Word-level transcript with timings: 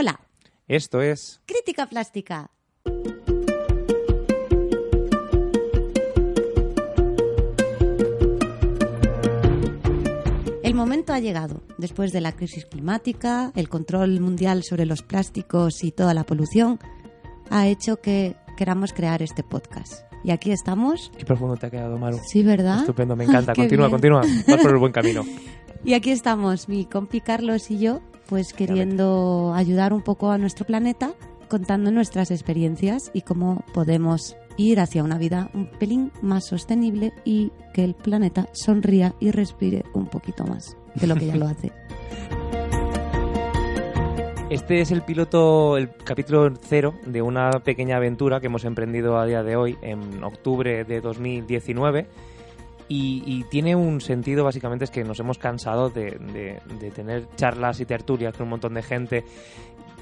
Hola, 0.00 0.20
Esto 0.68 1.02
es 1.02 1.40
crítica 1.44 1.88
plástica. 1.88 2.52
El 10.62 10.74
momento 10.74 11.12
ha 11.12 11.18
llegado. 11.18 11.62
Después 11.78 12.12
de 12.12 12.20
la 12.20 12.30
crisis 12.30 12.64
climática, 12.66 13.50
el 13.56 13.68
control 13.68 14.20
mundial 14.20 14.62
sobre 14.62 14.86
los 14.86 15.02
plásticos 15.02 15.82
y 15.82 15.90
toda 15.90 16.14
la 16.14 16.22
polución, 16.22 16.78
ha 17.50 17.66
hecho 17.66 17.96
que 17.96 18.36
queramos 18.56 18.92
crear 18.92 19.20
este 19.20 19.42
podcast. 19.42 20.04
Y 20.22 20.30
aquí 20.30 20.52
estamos. 20.52 21.10
Qué 21.18 21.24
profundo 21.24 21.56
te 21.56 21.66
ha 21.66 21.70
quedado, 21.70 21.98
Maru. 21.98 22.20
Sí, 22.24 22.44
¿verdad? 22.44 22.82
Estupendo, 22.82 23.16
me 23.16 23.24
encanta. 23.24 23.52
Continúa, 23.56 23.88
bien. 23.88 23.90
continúa. 23.90 24.20
Vas 24.46 24.62
por 24.62 24.70
el 24.70 24.78
buen 24.78 24.92
camino. 24.92 25.24
Y 25.84 25.94
aquí 25.94 26.10
estamos, 26.10 26.68
mi 26.68 26.86
compi 26.86 27.20
Carlos 27.20 27.70
y 27.70 27.78
yo, 27.78 28.00
pues 28.28 28.52
queriendo 28.52 29.54
ayudar 29.54 29.92
un 29.94 30.02
poco 30.02 30.30
a 30.30 30.38
nuestro 30.38 30.66
planeta, 30.66 31.14
contando 31.48 31.90
nuestras 31.90 32.30
experiencias 32.30 33.10
y 33.14 33.22
cómo 33.22 33.64
podemos 33.72 34.36
ir 34.58 34.80
hacia 34.80 35.02
una 35.02 35.16
vida 35.16 35.50
un 35.54 35.66
pelín 35.66 36.12
más 36.20 36.46
sostenible 36.46 37.14
y 37.24 37.52
que 37.72 37.84
el 37.84 37.94
planeta 37.94 38.48
sonría 38.52 39.14
y 39.18 39.30
respire 39.30 39.84
un 39.94 40.06
poquito 40.06 40.44
más 40.44 40.76
de 40.94 41.06
lo 41.06 41.16
que 41.16 41.26
ya 41.26 41.36
lo 41.36 41.46
hace. 41.48 41.72
Este 44.50 44.80
es 44.80 44.90
el 44.90 45.02
piloto, 45.02 45.76
el 45.76 45.90
capítulo 45.90 46.50
cero 46.60 46.94
de 47.06 47.22
una 47.22 47.50
pequeña 47.64 47.96
aventura 47.96 48.40
que 48.40 48.46
hemos 48.46 48.64
emprendido 48.64 49.18
a 49.18 49.26
día 49.26 49.42
de 49.42 49.56
hoy, 49.56 49.78
en 49.82 50.22
octubre 50.24 50.84
de 50.84 51.00
2019. 51.00 52.06
Y, 52.90 53.44
tiene 53.50 53.76
un 53.76 54.00
sentido, 54.00 54.44
básicamente, 54.44 54.84
es 54.86 54.90
que 54.90 55.04
nos 55.04 55.20
hemos 55.20 55.36
cansado 55.38 55.90
de, 55.90 56.12
de- 56.32 56.58
de 56.80 56.90
tener 56.90 57.26
charlas 57.36 57.80
y 57.80 57.84
tertulias 57.84 58.34
con 58.34 58.44
un 58.44 58.50
montón 58.50 58.72
de 58.74 58.82
gente 58.82 59.24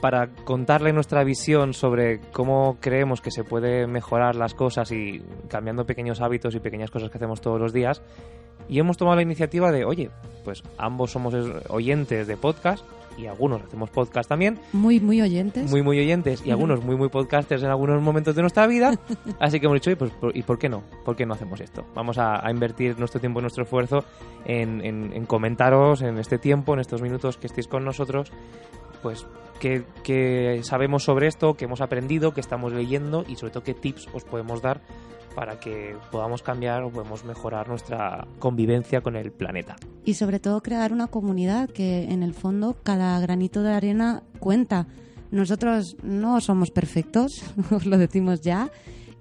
para 0.01 0.29
contarle 0.29 0.93
nuestra 0.93 1.25
visión 1.25 1.73
sobre 1.75 2.21
cómo 2.33 2.77
creemos 2.80 3.21
que 3.21 3.30
se 3.30 3.43
puede 3.45 3.87
mejorar 3.87 4.37
las 4.37 4.55
cosas 4.55 4.93
y 4.93 5.23
cambiando 5.49 5.85
pequeños 5.87 6.21
hábitos 6.21 6.55
y 6.55 6.60
pequeñas 6.60 6.91
cosas 6.91 7.10
que 7.10 7.16
hacemos 7.19 7.41
todos 7.41 7.60
los 7.60 7.73
días. 7.73 8.02
Y 8.69 8.79
hemos 8.79 8.97
tomado 8.97 9.16
la 9.16 9.23
iniciativa 9.23 9.73
de, 9.73 9.85
oye, 9.85 10.10
pues 10.45 10.63
ambos 10.79 11.10
somos 11.10 11.35
es- 11.35 11.51
oyentes 11.71 12.27
de 12.27 12.37
podcast 12.37 12.85
y 13.17 13.27
algunos 13.27 13.63
hacemos 13.63 13.91
podcast 13.91 14.29
también, 14.29 14.59
Muy, 14.73 15.01
muy 15.01 15.21
oyentes. 15.23 15.71
muy, 15.71 15.83
muy 15.83 15.99
oyentes 15.99 16.43
y 16.45 16.51
algunos 16.51 16.85
muy, 16.85 16.97
muy 16.97 17.09
podcasters 17.09 17.63
en 17.63 17.71
algunos 17.71 18.01
momentos 18.03 18.35
de 18.35 18.43
nuestra 18.43 18.67
vida. 18.67 18.93
Así 19.41 19.59
que 19.61 19.67
hemos 19.67 19.77
dicho, 19.77 19.91
oye, 19.91 19.97
pues, 19.97 20.11
por- 20.13 20.37
¿y 20.37 20.43
por 20.43 20.59
qué 20.59 20.69
no? 20.69 20.83
¿Por 21.05 21.17
qué 21.17 21.25
no 21.27 21.35
hacemos 21.35 21.61
esto? 21.61 21.85
Vamos 21.95 22.19
a, 22.19 22.47
a 22.47 22.51
invertir 22.51 22.99
nuestro 22.99 23.21
tiempo 23.21 23.41
y 23.41 23.43
nuestro 23.43 23.65
esfuerzo 23.65 24.05
en, 24.45 24.85
en- 24.85 25.13
en 25.13 25.27
comentaros 25.27 26.03
en 26.03 26.19
este 26.19 26.39
tiempo, 26.39 26.75
en 26.75 26.81
estos 26.81 27.01
minutos 27.03 27.37
que 27.37 27.47
estéis 27.47 27.69
con 27.69 27.85
nosotros, 27.85 28.31
pues 29.03 29.27
qué, 29.61 29.85
qué 30.03 30.61
sabemos 30.63 31.05
sobre 31.05 31.27
esto, 31.29 31.55
qué 31.55 31.65
hemos 31.65 31.81
aprendido, 31.81 32.35
qué 32.35 32.41
estamos 32.41 32.73
leyendo 32.73 33.25
y 33.27 33.37
sobre 33.37 33.53
todo 33.53 33.63
qué 33.63 33.75
tips 33.75 34.09
os 34.13 34.25
podemos 34.25 34.61
dar 34.63 34.81
para 35.37 35.60
que 35.60 35.95
podamos 36.10 36.42
cambiar 36.42 36.82
o 36.82 36.90
podamos 36.90 37.24
mejorar 37.24 37.68
nuestra 37.68 38.26
convivencia 38.38 39.02
con 39.02 39.16
el 39.16 39.30
planeta. 39.30 39.76
y 40.04 40.15
sobre 40.15 40.40
todo 40.40 40.62
crear 40.62 40.92
una 40.92 41.09
comunidad 41.09 41.68
que 41.68 42.04
en 42.04 42.23
el 42.23 42.32
fondo 42.32 42.76
cada 42.82 43.20
granito 43.20 43.62
de 43.62 43.73
arena 43.73 44.23
cuenta. 44.40 44.87
Nosotros 45.30 45.96
no 46.02 46.40
somos 46.40 46.70
perfectos, 46.70 47.45
os 47.70 47.84
lo 47.84 47.98
decimos 47.98 48.40
ya. 48.40 48.70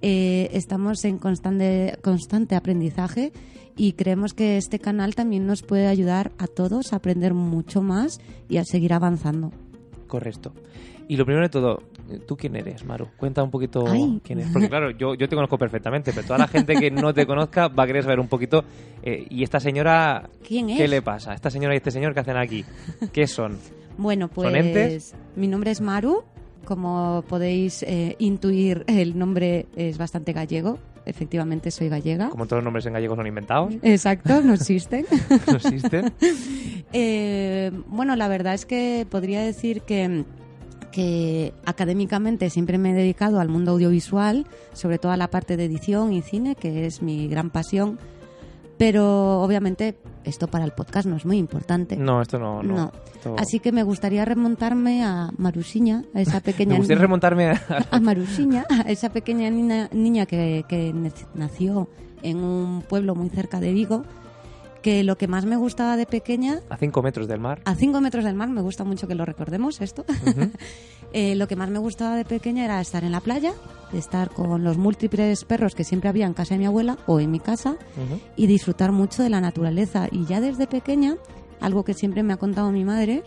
Eh, 0.02 0.50
estamos 0.54 1.04
en 1.04 1.18
constante, 1.18 1.98
constante 2.02 2.56
aprendizaje 2.56 3.34
y 3.76 3.94
creemos 3.94 4.34
que 4.34 4.58
este 4.58 4.80
canal 4.80 5.16
también 5.16 5.46
nos 5.46 5.64
puede 5.64 5.88
ayudar 5.88 6.32
a 6.38 6.48
todos 6.48 6.94
a 6.94 6.98
aprender 6.98 7.34
mucho 7.34 7.82
más 7.82 8.20
y 8.48 8.58
a 8.58 8.64
seguir 8.64 8.94
avanzando. 8.94 9.52
Correcto. 10.08 10.54
Y 11.08 11.18
lo 11.18 11.26
primero 11.26 11.46
de 11.46 11.50
todo, 11.50 11.84
¿tú 12.28 12.36
quién 12.38 12.56
eres, 12.56 12.84
Maru? 12.86 13.08
Cuenta 13.18 13.44
un 13.44 13.52
poquito 13.52 13.86
Ay. 13.88 14.20
quién 14.24 14.40
eres. 14.40 14.52
Porque 14.52 14.70
claro, 14.70 14.92
yo, 14.92 15.16
yo 15.16 15.28
te 15.30 15.36
conozco 15.36 15.58
perfectamente, 15.58 16.12
pero 16.14 16.26
toda 16.28 16.40
la 16.40 16.48
gente 16.48 16.76
que 16.76 16.92
no 16.92 17.14
te 17.14 17.26
conozca 17.26 17.68
va 17.68 17.84
a 17.84 17.88
querer 17.88 18.04
saber 18.04 18.20
un 18.20 18.28
poquito. 18.28 18.64
eh, 19.04 19.26
¿Y 19.30 19.44
esta 19.44 19.60
señora 19.60 20.30
¿Quién 20.48 20.70
es? 20.70 20.78
qué 20.78 20.88
le 20.88 21.02
pasa? 21.02 21.34
¿Esta 21.34 21.50
señora 21.50 21.74
y 21.74 21.78
este 21.78 21.92
señor 21.92 22.14
qué 22.14 22.20
hacen 22.22 22.38
aquí? 22.38 22.64
¿Qué 23.12 23.28
son? 23.28 23.58
Bueno, 23.98 24.28
pues 24.28 24.48
¿Son 24.50 24.56
entes? 24.56 25.16
mi 25.36 25.48
nombre 25.48 25.72
es 25.72 25.82
Maru. 25.82 26.24
Como 26.66 27.24
podéis 27.30 27.84
eh, 27.84 28.16
intuir, 28.18 28.84
el 28.88 29.18
nombre 29.20 29.68
es 29.76 29.98
bastante 30.00 30.34
gallego. 30.34 30.80
Efectivamente, 31.06 31.70
soy 31.70 31.90
gallega. 31.90 32.30
Como 32.32 32.48
todos 32.48 32.58
los 32.58 32.64
nombres 32.64 32.88
en 32.88 32.94
gallego 32.94 33.16
son 33.16 33.28
inventados, 33.28 33.76
Exacto, 33.84 34.42
no 34.42 34.56
existen. 34.56 35.06
no 35.48 35.54
existen. 35.58 36.12
Eh, 36.98 37.72
bueno, 37.88 38.16
la 38.16 38.28
verdad 38.30 38.54
es 38.54 38.66
que 38.66 39.06
podría 39.10 39.42
decir 39.42 39.82
que, 39.82 40.24
que 40.96 41.54
académicamente 41.66 42.50
siempre 42.50 42.78
me 42.78 42.92
he 42.92 42.94
dedicado 42.94 43.42
al 43.42 43.50
mundo 43.50 43.72
audiovisual, 43.74 44.48
sobre 44.72 44.98
todo 44.98 45.12
a 45.12 45.18
la 45.18 45.30
parte 45.30 45.58
de 45.58 45.66
edición 45.66 46.14
y 46.14 46.22
cine, 46.22 46.56
que 46.56 46.86
es 46.86 47.02
mi 47.02 47.28
gran 47.28 47.50
pasión. 47.50 48.00
Pero 48.78 49.42
obviamente 49.42 49.98
esto 50.24 50.48
para 50.48 50.64
el 50.64 50.72
podcast 50.72 51.06
no 51.08 51.18
es 51.18 51.26
muy 51.26 51.38
importante. 51.38 51.98
No, 51.98 52.22
esto 52.22 52.40
no. 52.40 52.64
no. 52.64 52.76
No. 52.76 52.92
Esto- 53.14 53.36
Así 53.38 53.60
que 53.60 53.74
me 53.74 53.84
gustaría 53.84 54.24
remontarme 54.24 55.04
a 55.04 55.32
Marusiña, 55.38 56.04
a 56.14 56.22
esa 56.22 56.40
pequeña 56.40 56.72
Me 56.74 56.78
gustaría 56.78 56.96
niña- 56.98 57.02
remontarme 57.08 57.50
a... 57.52 57.62
a 57.92 58.00
Marusiña, 58.00 58.66
a 58.70 58.82
esa 58.90 59.10
pequeña 59.10 59.50
niña, 59.50 59.90
niña 59.92 60.26
que, 60.26 60.64
que 60.70 60.94
nació 61.36 61.90
en 62.24 62.38
un 62.38 62.82
pueblo 62.84 63.16
muy 63.16 63.30
cerca 63.30 63.60
de 63.60 63.74
Vigo, 63.74 64.04
que 64.86 65.04
lo 65.04 65.18
que 65.18 65.28
más 65.28 65.46
me 65.46 65.58
gustaba 65.58 65.98
de 65.98 66.06
pequeña 66.06 66.62
a 66.70 66.78
cinco 66.78 67.02
metros 67.02 67.28
del 67.28 67.40
mar. 67.40 67.60
a 67.66 67.74
5 67.74 68.02
metros 68.02 68.24
del 68.24 68.36
mar, 68.36 68.50
me 68.50 68.62
gusta 68.62 68.84
mucho 68.84 69.08
que 69.08 69.16
lo 69.16 69.26
recordemos 69.26 69.82
esto. 69.82 70.06
Eh, 71.14 71.36
lo 71.36 71.48
que 71.48 71.56
más 71.56 71.70
me 71.70 71.80
gustaba 71.80 72.18
de 72.18 72.26
pequeña 72.26 72.66
era 72.66 72.82
estar 72.82 73.06
en 73.06 73.14
la 73.14 73.22
playa, 73.22 73.54
estar 73.94 74.32
con 74.32 74.66
los 74.66 74.78
múltiples 74.78 75.46
perros 75.46 75.74
que 75.74 75.86
siempre 75.86 76.10
había 76.10 76.26
en 76.26 76.34
casa 76.34 76.56
de 76.56 76.60
mi 76.60 76.66
abuela 76.66 76.98
o 77.06 77.22
en 77.22 77.32
mi 77.32 77.40
casa 77.40 77.78
y 78.36 78.48
disfrutar 78.48 78.92
mucho 78.92 79.24
de 79.24 79.30
la 79.30 79.40
naturaleza. 79.40 80.10
Y 80.12 80.26
ya 80.26 80.42
desde 80.42 80.68
pequeña, 80.68 81.16
algo 81.62 81.86
que 81.86 81.94
siempre 81.94 82.22
me 82.22 82.34
ha 82.34 82.38
contado 82.38 82.70
mi 82.70 82.84
madre, 82.84 83.24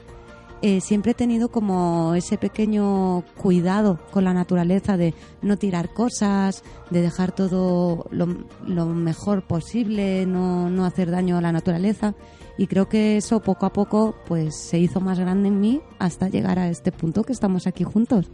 eh, 0.60 0.80
siempre 0.80 1.12
he 1.12 1.14
tenido 1.14 1.50
como 1.50 2.14
ese 2.14 2.36
pequeño 2.36 3.22
cuidado 3.36 4.00
con 4.10 4.24
la 4.24 4.34
naturaleza 4.34 4.96
de 4.96 5.14
no 5.40 5.56
tirar 5.56 5.92
cosas, 5.94 6.64
de 6.90 7.00
dejar 7.00 7.32
todo 7.32 8.06
lo, 8.10 8.26
lo 8.66 8.86
mejor 8.86 9.42
posible, 9.42 10.26
no, 10.26 10.68
no 10.68 10.84
hacer 10.84 11.10
daño 11.10 11.36
a 11.38 11.40
la 11.40 11.52
naturaleza. 11.52 12.14
Y 12.56 12.66
creo 12.66 12.88
que 12.88 13.16
eso 13.16 13.40
poco 13.40 13.66
a 13.66 13.72
poco 13.72 14.16
pues 14.26 14.56
se 14.56 14.78
hizo 14.78 15.00
más 15.00 15.20
grande 15.20 15.48
en 15.48 15.60
mí 15.60 15.80
hasta 16.00 16.28
llegar 16.28 16.58
a 16.58 16.68
este 16.68 16.90
punto 16.90 17.22
que 17.22 17.32
estamos 17.32 17.68
aquí 17.68 17.84
juntos. 17.84 18.28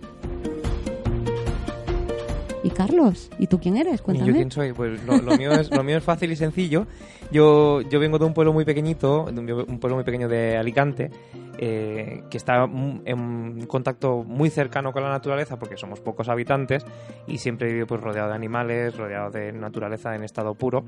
Y 2.65 2.71
Carlos, 2.71 3.31
¿y 3.39 3.47
tú 3.47 3.61
quién 3.61 3.77
eres? 3.77 4.01
¿Y 4.01 4.03
Cuéntame. 4.03 4.31
yo 4.31 4.35
quién 4.35 4.51
soy? 4.51 4.73
Pues 4.73 5.05
lo, 5.05 5.19
lo 5.19 5.37
mío 5.37 5.53
es, 5.53 5.71
lo 5.71 5.85
mío 5.85 5.99
es 5.99 6.03
fácil 6.03 6.33
y 6.33 6.37
sencillo. 6.37 6.87
Yo, 7.31 7.83
yo 7.83 8.01
vengo 8.01 8.19
de 8.19 8.25
un 8.25 8.33
pueblo 8.33 8.55
muy 8.55 8.65
pequeñito, 8.65 9.27
de 9.31 9.39
un, 9.53 9.79
pueblo 9.79 9.97
muy 9.97 10.05
pequeño 10.05 10.29
de 10.29 10.57
Alicante, 10.57 11.11
eh, 11.59 12.23
que 12.31 12.39
está 12.39 12.65
en 12.65 13.67
contacto 13.67 14.25
muy 14.25 14.49
cercano 14.49 14.93
con 14.93 15.03
la 15.03 15.11
naturaleza 15.11 15.59
porque 15.59 15.77
somos 15.77 16.01
pocos 16.01 16.31
habitantes 16.31 16.87
y 17.27 17.37
siempre 17.37 17.67
he 17.67 17.71
vivido 17.71 17.87
pues, 17.87 18.01
rodeado 18.01 18.31
de 18.31 18.35
animales, 18.35 18.97
rodeado 18.97 19.31
de 19.31 19.53
naturaleza 19.53 20.15
en 20.15 20.25
estado 20.25 20.55
puro. 20.55 20.85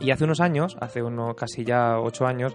Y 0.00 0.12
hace 0.12 0.22
unos 0.22 0.40
años, 0.40 0.76
hace 0.80 1.02
unos 1.02 1.34
casi 1.34 1.64
ya 1.64 1.98
ocho 1.98 2.24
años, 2.26 2.54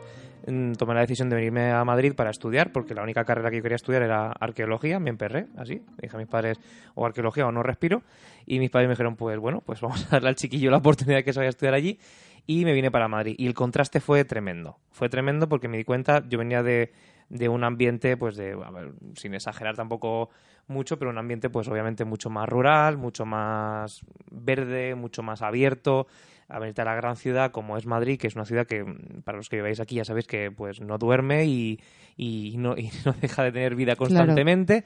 tomé 0.77 0.93
la 0.93 1.01
decisión 1.01 1.29
de 1.29 1.35
venirme 1.35 1.71
a 1.71 1.83
Madrid 1.83 2.13
para 2.15 2.29
estudiar, 2.29 2.71
porque 2.71 2.93
la 2.93 3.03
única 3.03 3.25
carrera 3.25 3.49
que 3.49 3.57
yo 3.57 3.63
quería 3.63 3.75
estudiar 3.75 4.01
era 4.01 4.31
arqueología, 4.31 4.99
me 4.99 5.09
emperré, 5.09 5.47
así, 5.57 5.81
dije 6.01 6.15
a 6.15 6.19
mis 6.19 6.27
padres, 6.27 6.59
o 6.95 7.05
arqueología 7.05 7.45
o 7.47 7.51
no 7.51 7.63
respiro, 7.63 8.03
y 8.45 8.59
mis 8.59 8.69
padres 8.69 8.87
me 8.87 8.93
dijeron, 8.93 9.15
pues 9.15 9.37
bueno, 9.39 9.61
pues 9.65 9.81
vamos 9.81 10.05
a 10.07 10.09
darle 10.11 10.29
al 10.29 10.35
chiquillo 10.35 10.71
la 10.71 10.77
oportunidad 10.77 11.17
de 11.17 11.23
que 11.23 11.33
se 11.33 11.39
vaya 11.39 11.49
a 11.49 11.51
estudiar 11.51 11.73
allí, 11.73 11.99
y 12.47 12.65
me 12.65 12.73
vine 12.73 12.89
para 12.91 13.07
Madrid. 13.07 13.35
Y 13.37 13.47
el 13.47 13.53
contraste 13.53 13.99
fue 13.99 14.25
tremendo, 14.25 14.77
fue 14.91 15.09
tremendo 15.09 15.47
porque 15.47 15.67
me 15.67 15.77
di 15.77 15.83
cuenta, 15.83 16.23
yo 16.27 16.39
venía 16.39 16.63
de, 16.63 16.91
de 17.29 17.49
un 17.49 17.63
ambiente, 17.63 18.17
pues 18.17 18.35
de, 18.35 18.53
a 18.53 18.71
ver, 18.71 18.93
sin 19.15 19.33
exagerar 19.33 19.75
tampoco 19.75 20.29
mucho, 20.67 20.97
pero 20.97 21.11
un 21.11 21.17
ambiente 21.17 21.49
pues 21.49 21.67
obviamente 21.67 22.05
mucho 22.05 22.29
más 22.29 22.47
rural, 22.49 22.97
mucho 22.97 23.25
más 23.25 24.01
verde, 24.31 24.95
mucho 24.95 25.21
más 25.23 25.41
abierto, 25.41 26.07
a 26.51 26.59
venirte 26.59 26.81
a 26.81 26.85
la 26.85 26.95
gran 26.95 27.15
ciudad 27.15 27.51
como 27.51 27.77
es 27.77 27.85
Madrid, 27.85 28.19
que 28.19 28.27
es 28.27 28.35
una 28.35 28.45
ciudad 28.45 28.67
que 28.67 28.83
mm, 28.83 29.21
para 29.23 29.37
los 29.37 29.49
que 29.49 29.55
viváis 29.55 29.79
aquí 29.79 29.95
ya 29.95 30.05
sabéis 30.05 30.27
que 30.27 30.51
pues 30.51 30.81
no 30.81 30.97
duerme 30.97 31.45
y, 31.45 31.79
y 32.17 32.55
no, 32.57 32.77
y 32.77 32.91
no 33.05 33.13
deja 33.13 33.43
de 33.43 33.51
tener 33.51 33.75
vida 33.75 33.95
constantemente. 33.95 34.83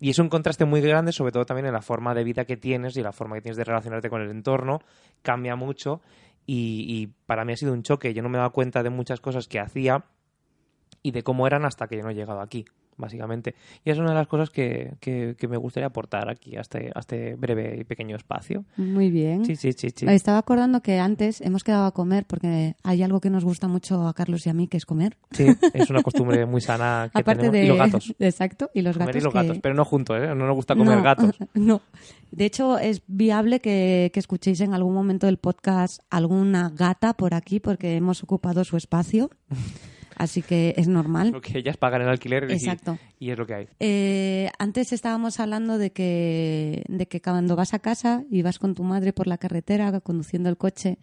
Y 0.00 0.10
es 0.10 0.18
un 0.18 0.28
contraste 0.28 0.64
muy 0.64 0.80
grande, 0.80 1.10
sobre 1.10 1.32
todo 1.32 1.44
también 1.44 1.66
en 1.66 1.72
la 1.72 1.82
forma 1.82 2.14
de 2.14 2.22
vida 2.22 2.44
que 2.44 2.56
tienes 2.56 2.96
y 2.96 3.02
la 3.02 3.12
forma 3.12 3.34
que 3.36 3.42
tienes 3.42 3.56
de 3.56 3.64
relacionarte 3.64 4.08
con 4.08 4.22
el 4.22 4.30
entorno. 4.30 4.80
Cambia 5.22 5.56
mucho 5.56 6.00
y, 6.46 6.84
y 6.86 7.06
para 7.26 7.44
mí 7.44 7.54
ha 7.54 7.56
sido 7.56 7.72
un 7.72 7.82
choque. 7.82 8.14
Yo 8.14 8.22
no 8.22 8.28
me 8.28 8.36
he 8.36 8.38
dado 8.38 8.52
cuenta 8.52 8.84
de 8.84 8.90
muchas 8.90 9.20
cosas 9.20 9.48
que 9.48 9.58
hacía 9.58 10.04
y 11.02 11.10
de 11.10 11.22
cómo 11.24 11.46
eran 11.48 11.64
hasta 11.64 11.88
que 11.88 11.96
yo 11.96 12.02
no 12.04 12.10
he 12.10 12.14
llegado 12.14 12.40
aquí. 12.40 12.64
Básicamente. 12.98 13.54
Y 13.84 13.90
es 13.90 13.98
una 13.98 14.10
de 14.10 14.14
las 14.16 14.26
cosas 14.26 14.50
que, 14.50 14.92
que, 15.00 15.34
que 15.38 15.48
me 15.48 15.56
gustaría 15.56 15.86
aportar 15.86 16.28
aquí 16.28 16.56
a 16.56 16.60
este, 16.60 16.90
a 16.94 17.00
este 17.00 17.34
breve 17.36 17.78
y 17.80 17.84
pequeño 17.84 18.16
espacio. 18.16 18.64
Muy 18.76 19.10
bien. 19.10 19.44
Sí, 19.46 19.56
sí, 19.56 19.72
sí, 19.72 19.88
sí. 19.94 20.04
Me 20.04 20.14
estaba 20.14 20.38
acordando 20.38 20.82
que 20.82 20.98
antes 20.98 21.40
hemos 21.40 21.64
quedado 21.64 21.86
a 21.86 21.92
comer 21.92 22.26
porque 22.26 22.74
hay 22.82 23.02
algo 23.02 23.20
que 23.20 23.30
nos 23.30 23.44
gusta 23.44 23.68
mucho 23.68 24.06
a 24.06 24.12
Carlos 24.14 24.46
y 24.46 24.50
a 24.50 24.54
mí, 24.54 24.68
que 24.68 24.76
es 24.76 24.84
comer. 24.84 25.16
Sí, 25.30 25.46
es 25.72 25.88
una 25.88 26.02
costumbre 26.02 26.44
muy 26.44 26.60
sana 26.60 27.08
que 27.14 27.20
Aparte 27.20 27.48
tenemos. 27.48 27.52
de 27.52 27.64
Y 27.64 27.68
los 27.68 27.78
gatos. 27.78 28.14
Exacto, 28.18 28.70
y 28.74 28.82
los 28.82 28.96
Comer 28.96 29.06
gatos. 29.14 29.22
y 29.22 29.24
los 29.24 29.32
que- 29.32 29.38
gatos, 29.40 29.58
pero 29.62 29.74
no 29.74 29.84
juntos, 29.84 30.16
¿eh? 30.20 30.26
No 30.28 30.46
nos 30.46 30.54
gusta 30.54 30.74
comer 30.74 30.96
No, 30.98 31.02
gatos. 31.02 31.36
No. 31.54 31.80
De 32.30 32.44
hecho, 32.44 32.78
es 32.78 33.02
viable 33.06 33.60
que, 33.60 34.10
que 34.12 34.20
escuchéis 34.20 34.60
en 34.60 34.74
algún 34.74 34.92
momento 34.92 35.26
del 35.26 35.38
podcast 35.38 36.00
alguna 36.10 36.70
gata 36.74 37.14
por 37.14 37.32
aquí 37.34 37.58
porque 37.60 37.96
hemos 37.96 38.22
ocupado 38.22 38.64
su 38.64 38.76
espacio. 38.76 39.30
Así 40.18 40.42
que 40.42 40.74
es 40.76 40.88
normal. 40.88 41.30
Porque 41.30 41.56
ellas 41.58 41.76
pagan 41.76 42.02
el 42.02 42.08
alquiler 42.08 42.50
y, 42.50 42.54
Exacto. 42.54 42.98
y 43.20 43.30
es 43.30 43.38
lo 43.38 43.46
que 43.46 43.54
hay. 43.54 43.68
Eh, 43.78 44.50
antes 44.58 44.92
estábamos 44.92 45.38
hablando 45.38 45.78
de 45.78 45.92
que, 45.92 46.84
de 46.88 47.06
que 47.06 47.22
cuando 47.22 47.54
vas 47.54 47.72
a 47.72 47.78
casa 47.78 48.24
y 48.28 48.42
vas 48.42 48.58
con 48.58 48.74
tu 48.74 48.82
madre 48.82 49.12
por 49.12 49.28
la 49.28 49.38
carretera 49.38 50.00
conduciendo 50.00 50.48
el 50.48 50.56
coche, 50.56 50.98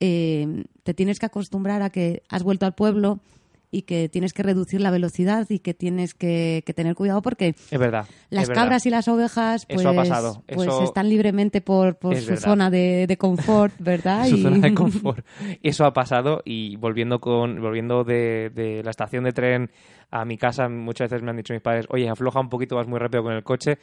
eh, 0.00 0.64
te 0.82 0.92
tienes 0.92 1.20
que 1.20 1.26
acostumbrar 1.26 1.82
a 1.82 1.90
que 1.90 2.22
has 2.28 2.42
vuelto 2.42 2.66
al 2.66 2.74
pueblo 2.74 3.20
y 3.70 3.82
que 3.82 4.08
tienes 4.08 4.32
que 4.32 4.42
reducir 4.42 4.80
la 4.80 4.90
velocidad 4.90 5.46
y 5.50 5.58
que 5.58 5.74
tienes 5.74 6.14
que, 6.14 6.62
que 6.64 6.72
tener 6.72 6.94
cuidado 6.94 7.20
porque 7.22 7.54
Es 7.70 7.78
verdad. 7.78 8.06
las 8.30 8.44
es 8.44 8.48
verdad. 8.48 8.62
cabras 8.62 8.86
y 8.86 8.90
las 8.90 9.08
ovejas 9.08 9.66
pues, 9.66 9.80
Eso 9.80 9.90
ha 9.90 9.94
pasado, 9.94 10.42
pues 10.46 10.68
están 10.84 11.08
libremente 11.08 11.60
por, 11.60 11.96
por 11.96 12.16
su 12.16 12.28
verdad. 12.30 12.42
zona 12.42 12.70
de, 12.70 13.06
de 13.06 13.16
confort, 13.18 13.74
¿verdad? 13.78 14.26
su 14.26 14.36
Y- 14.36 14.42
zona 14.42 14.58
de 14.58 14.74
confort. 14.74 15.24
Eso 15.62 15.84
ha 15.84 15.92
pasado 15.92 16.40
y 16.44 16.76
volviendo 16.76 17.20
con 17.20 17.60
volviendo 17.60 18.04
de, 18.04 18.50
de 18.54 18.82
la 18.82 18.90
estación 18.90 19.24
de 19.24 19.32
tren 19.32 19.70
a 20.10 20.24
mi 20.24 20.38
casa, 20.38 20.68
muchas 20.70 21.10
veces 21.10 21.22
me 21.22 21.30
han 21.30 21.36
dicho 21.36 21.52
mis 21.52 21.60
padres, 21.62 21.86
oye, 21.90 22.08
afloja 22.08 22.40
un 22.40 22.48
poquito, 22.48 22.76
vas 22.76 22.88
muy 22.88 22.98
rápido 22.98 23.22
con 23.22 23.34
el 23.34 23.42
coche, 23.42 23.76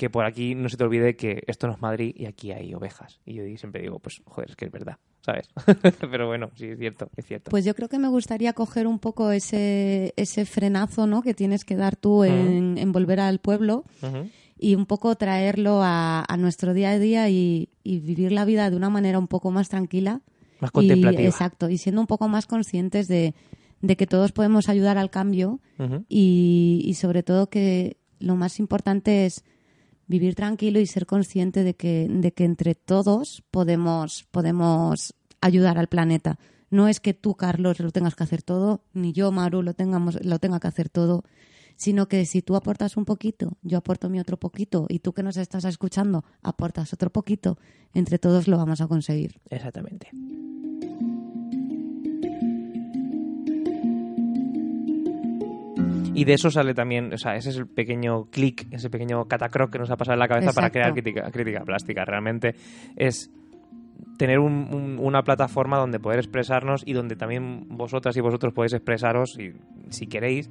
que 0.00 0.08
por 0.08 0.24
aquí 0.24 0.54
no 0.54 0.70
se 0.70 0.78
te 0.78 0.84
olvide 0.84 1.14
que 1.14 1.42
esto 1.46 1.66
no 1.66 1.74
es 1.74 1.82
Madrid 1.82 2.14
y 2.16 2.24
aquí 2.24 2.52
hay 2.52 2.72
ovejas. 2.72 3.20
Y 3.26 3.34
yo 3.34 3.42
siempre 3.58 3.82
digo, 3.82 3.98
pues 3.98 4.22
joder, 4.24 4.48
es 4.48 4.56
que 4.56 4.64
es 4.64 4.72
verdad, 4.72 4.96
¿sabes? 5.20 5.50
Pero 6.10 6.26
bueno, 6.26 6.50
sí, 6.54 6.64
es 6.68 6.78
cierto, 6.78 7.10
es 7.16 7.26
cierto. 7.26 7.50
Pues 7.50 7.66
yo 7.66 7.74
creo 7.74 7.90
que 7.90 7.98
me 7.98 8.08
gustaría 8.08 8.54
coger 8.54 8.86
un 8.86 8.98
poco 8.98 9.30
ese, 9.30 10.14
ese 10.16 10.46
frenazo 10.46 11.06
¿no? 11.06 11.20
que 11.20 11.34
tienes 11.34 11.66
que 11.66 11.76
dar 11.76 11.96
tú 11.96 12.24
en, 12.24 12.78
en 12.78 12.92
volver 12.92 13.20
al 13.20 13.40
pueblo 13.40 13.84
y 14.58 14.74
un 14.74 14.86
poco 14.86 15.14
traerlo 15.16 15.82
a, 15.82 16.24
a 16.26 16.36
nuestro 16.38 16.72
día 16.72 16.92
a 16.92 16.98
día 16.98 17.28
y, 17.28 17.68
y 17.84 18.00
vivir 18.00 18.32
la 18.32 18.46
vida 18.46 18.70
de 18.70 18.76
una 18.76 18.88
manera 18.88 19.18
un 19.18 19.28
poco 19.28 19.50
más 19.50 19.68
tranquila. 19.68 20.22
Más 20.60 20.70
Y- 20.70 20.72
contemplativa. 20.72 21.22
exacto, 21.28 21.68
y 21.68 21.76
siendo 21.76 22.00
un 22.00 22.06
poco 22.06 22.26
más 22.28 22.46
conscientes 22.46 23.06
de, 23.06 23.34
de 23.82 23.96
que 23.96 24.06
todos 24.06 24.32
podemos 24.32 24.70
ayudar 24.70 24.96
al 24.96 25.10
cambio 25.10 25.60
y, 26.08 26.82
y 26.86 26.94
sobre 26.94 27.22
todo 27.22 27.48
que 27.50 27.98
lo 28.18 28.36
más 28.36 28.58
importante 28.58 29.26
es 29.26 29.44
vivir 30.10 30.34
tranquilo 30.34 30.80
y 30.80 30.86
ser 30.86 31.06
consciente 31.06 31.62
de 31.62 31.74
que, 31.74 32.08
de 32.10 32.32
que 32.32 32.44
entre 32.44 32.74
todos 32.74 33.44
podemos, 33.52 34.24
podemos 34.32 35.14
ayudar 35.40 35.78
al 35.78 35.86
planeta. 35.86 36.36
No 36.68 36.88
es 36.88 36.98
que 36.98 37.14
tú, 37.14 37.36
Carlos, 37.36 37.78
lo 37.78 37.92
tengas 37.92 38.16
que 38.16 38.24
hacer 38.24 38.42
todo, 38.42 38.82
ni 38.92 39.12
yo, 39.12 39.30
Maru, 39.30 39.62
lo, 39.62 39.72
tengamos, 39.72 40.18
lo 40.24 40.40
tenga 40.40 40.58
que 40.58 40.66
hacer 40.66 40.88
todo, 40.88 41.22
sino 41.76 42.08
que 42.08 42.26
si 42.26 42.42
tú 42.42 42.56
aportas 42.56 42.96
un 42.96 43.04
poquito, 43.04 43.56
yo 43.62 43.78
aporto 43.78 44.10
mi 44.10 44.18
otro 44.18 44.36
poquito, 44.36 44.86
y 44.88 44.98
tú 44.98 45.12
que 45.12 45.22
nos 45.22 45.36
estás 45.36 45.64
escuchando 45.64 46.24
aportas 46.42 46.92
otro 46.92 47.10
poquito, 47.10 47.56
entre 47.94 48.18
todos 48.18 48.48
lo 48.48 48.56
vamos 48.56 48.80
a 48.80 48.88
conseguir. 48.88 49.40
Exactamente. 49.48 50.10
Y 56.14 56.24
de 56.24 56.32
eso 56.34 56.50
sale 56.50 56.74
también, 56.74 57.12
o 57.12 57.18
sea, 57.18 57.34
ese 57.36 57.50
es 57.50 57.56
el 57.56 57.66
pequeño 57.66 58.24
clic, 58.30 58.66
ese 58.72 58.90
pequeño 58.90 59.26
catacroc 59.26 59.70
que 59.70 59.78
nos 59.78 59.90
ha 59.90 59.96
pasado 59.96 60.14
en 60.14 60.20
la 60.20 60.28
cabeza 60.28 60.50
para 60.54 60.70
crear 60.70 60.92
crítica, 60.92 61.30
crítica 61.30 61.60
plástica. 61.64 62.04
Realmente 62.04 62.54
es 62.96 63.30
tener 64.18 64.38
un- 64.38 64.68
un- 64.74 64.98
una 64.98 65.22
plataforma 65.22 65.78
donde 65.78 65.98
poder 66.00 66.18
expresarnos 66.18 66.82
y 66.86 66.92
donde 66.94 67.16
también 67.16 67.66
vosotras 67.68 68.16
y 68.16 68.20
vosotros 68.20 68.52
podéis 68.52 68.72
expresaros 68.74 69.32
si, 69.36 69.52
si 69.90 70.06
queréis 70.06 70.50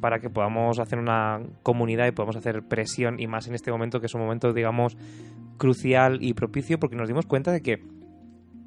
para 0.00 0.18
que 0.18 0.28
podamos 0.28 0.78
hacer 0.78 0.98
una 0.98 1.40
comunidad 1.62 2.06
y 2.06 2.12
podamos 2.12 2.36
hacer 2.36 2.62
presión 2.68 3.18
y 3.18 3.26
más 3.26 3.48
en 3.48 3.54
este 3.54 3.70
momento 3.70 4.00
que 4.00 4.06
es 4.06 4.14
un 4.14 4.20
momento 4.20 4.52
digamos 4.52 4.96
crucial 5.56 6.18
y 6.20 6.34
propicio 6.34 6.78
porque 6.78 6.96
nos 6.96 7.08
dimos 7.08 7.24
cuenta 7.26 7.52
de 7.52 7.62
que 7.62 7.82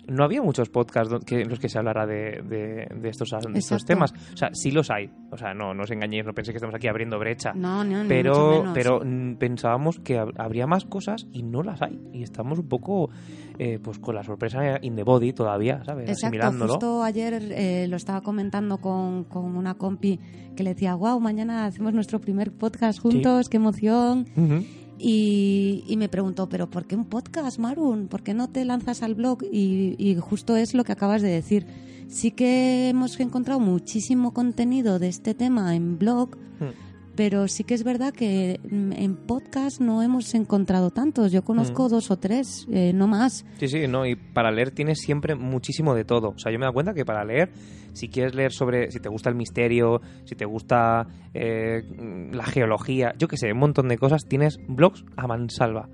no 0.10 0.24
había 0.24 0.42
muchos 0.42 0.70
podcasts 0.70 1.14
que, 1.26 1.42
en 1.42 1.50
los 1.50 1.60
que 1.60 1.70
se 1.70 1.78
hablara 1.80 2.06
de, 2.06 2.42
de- 2.44 2.88
de 3.00 3.10
estos, 3.10 3.30
de 3.30 3.38
estos 3.38 3.56
Exacto. 3.56 3.86
temas. 3.86 4.14
O 4.34 4.38
sea, 4.38 4.50
sí 4.54 4.72
los 4.72 4.90
hay. 4.92 5.10
O 5.32 5.38
sea, 5.38 5.54
no, 5.54 5.74
no 5.74 5.84
os 5.84 5.92
engañéis, 5.92 6.26
no 6.26 6.34
penséis 6.34 6.54
que 6.54 6.58
estamos 6.58 6.76
aquí 6.76 6.88
abriendo 6.88 7.18
brecha. 7.20 7.54
No, 7.54 7.84
no, 7.84 8.04
pero 8.08 8.60
menos. 8.62 8.72
pero 8.74 9.02
mm, 9.04 9.36
pensábamos 9.36 10.00
que 10.00 10.20
hab- 10.20 10.34
habría 10.38 10.68
más 10.68 10.86
cosas 10.86 11.28
y 11.32 11.44
no 11.44 11.64
las 11.64 11.82
hay. 11.82 12.00
Y 12.14 12.24
estamos 12.24 12.60
un 12.60 12.68
poco 12.68 13.10
eh, 13.58 13.80
pues 13.82 14.00
con 14.00 14.16
la 14.16 14.24
sorpresa 14.24 14.80
in 14.82 14.96
the 14.96 15.04
body 15.04 15.34
todavía, 15.34 15.84
¿sabes? 15.86 16.10
Exacto, 16.10 16.28
Asimilándolo. 16.28 16.74
justo 16.74 17.04
ayer 17.04 17.42
eh, 17.52 17.88
lo 17.90 17.96
estaba 17.98 18.22
comentando 18.22 18.78
con, 18.78 19.26
con 19.26 19.56
una 19.56 19.76
compi 19.76 20.20
que 20.56 20.64
le 20.64 20.72
decía, 20.74 20.96
wow, 20.96 21.20
mañana 21.20 21.66
hacemos 21.66 21.94
nuestro 21.94 22.20
primer 22.20 22.52
podcast 22.52 23.00
juntos, 23.00 23.48
qué 23.50 23.58
emoción. 23.58 24.26
Ujú. 24.36 24.64
Y, 25.00 25.84
y 25.88 25.98
me 25.98 26.10
preguntó, 26.10 26.50
¿pero 26.50 26.70
por 26.70 26.86
qué 26.86 26.96
un 26.96 27.06
podcast, 27.06 27.58
Marun? 27.58 28.08
¿Por 28.08 28.22
qué 28.22 28.34
no 28.34 28.50
te 28.50 28.66
lanzas 28.66 29.02
al 29.02 29.16
blog? 29.16 29.44
Y, 29.52 29.96
y 29.98 30.16
justo 30.20 30.58
es 30.58 30.74
lo 30.74 30.84
que 30.84 30.92
acabas 30.92 31.22
de 31.22 31.30
decir. 31.30 31.66
Sí 32.10 32.32
que 32.32 32.90
hemos 32.90 33.20
encontrado 33.20 33.60
muchísimo 33.60 34.34
contenido 34.34 35.00
de 35.00 35.08
este 35.08 35.34
tema 35.34 35.76
en 35.76 35.98
blog, 35.98 36.36
Hmm. 36.60 36.89
Pero 37.20 37.50
sí 37.50 37.66
que 37.66 37.74
es 37.74 37.84
verdad 37.84 38.14
que 38.14 38.62
mm, 38.64 38.94
en 38.94 39.18
podcast 39.18 39.82
no 39.82 40.02
hemos 40.02 40.34
encontrado 40.36 40.90
tantos. 40.90 41.34
Yo 41.34 41.42
conozco 41.44 41.88
Mm. 41.88 41.90
dos 41.90 42.12
o 42.12 42.18
tres, 42.18 42.66
eh, 42.72 42.94
no 42.96 43.08
más. 43.08 43.46
Sí, 43.58 43.68
sí, 43.68 43.88
no, 43.90 44.06
y 44.06 44.16
para 44.16 44.52
leer 44.52 44.72
tienes 44.72 45.00
siempre 45.00 45.36
muchísimo 45.36 45.94
de 45.96 46.06
todo. 46.06 46.30
O 46.30 46.40
sea, 46.40 46.50
yo 46.50 46.58
me 46.60 46.64
dado 46.64 46.72
cuenta 46.76 46.94
que 46.94 47.04
para 47.04 47.26
leer, 47.26 47.52
si 47.92 48.08
quieres 48.08 48.36
leer 48.36 48.54
sobre, 48.54 48.90
si 48.92 49.02
te 49.02 49.10
gusta 49.10 49.30
el 49.30 49.36
misterio, 49.36 50.00
si 50.24 50.36
te 50.36 50.46
gusta 50.46 51.08
eh, 51.34 51.84
la 52.32 52.46
geología, 52.46 53.14
yo 53.18 53.28
qué 53.28 53.36
sé, 53.36 53.52
un 53.52 53.60
montón 53.60 53.90
de 53.90 53.98
cosas, 53.98 54.24
tienes 54.26 54.58
blogs 54.70 55.04
a 55.18 55.28
mansalva. 55.28 55.90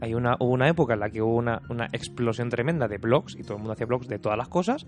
Hay 0.00 0.14
una, 0.14 0.36
hubo 0.40 0.52
una 0.54 0.70
época 0.70 0.94
en 0.94 1.00
la 1.00 1.10
que 1.10 1.20
hubo 1.20 1.36
una, 1.36 1.60
una 1.68 1.84
explosión 1.92 2.48
tremenda 2.48 2.88
de 2.88 2.96
blogs 2.96 3.36
y 3.38 3.42
todo 3.42 3.56
el 3.56 3.58
mundo 3.58 3.74
hacía 3.74 3.84
blogs 3.84 4.08
de 4.08 4.18
todas 4.18 4.38
las 4.38 4.48
cosas. 4.48 4.86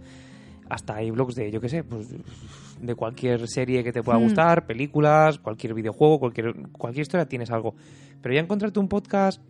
Hasta 0.69 0.97
hay 0.97 1.11
blogs 1.11 1.35
de, 1.35 1.51
yo 1.51 1.61
qué 1.61 1.69
sé, 1.69 1.85
pues 1.85 2.09
de 2.81 2.95
cualquier 2.95 3.47
serie 3.49 3.85
que 3.85 3.93
te 3.93 4.03
pueda 4.03 4.19
Hmm. 4.19 4.23
gustar, 4.25 4.67
películas, 4.67 5.39
cualquier 5.39 5.75
videojuego, 5.75 6.19
cualquier, 6.19 6.55
cualquier 6.73 7.03
historia 7.03 7.27
tienes 7.27 7.51
algo. 7.51 7.75
Pero 8.23 8.35
ya 8.35 8.41
encontrarte 8.41 8.81
un 8.81 8.89
podcast 8.89 9.43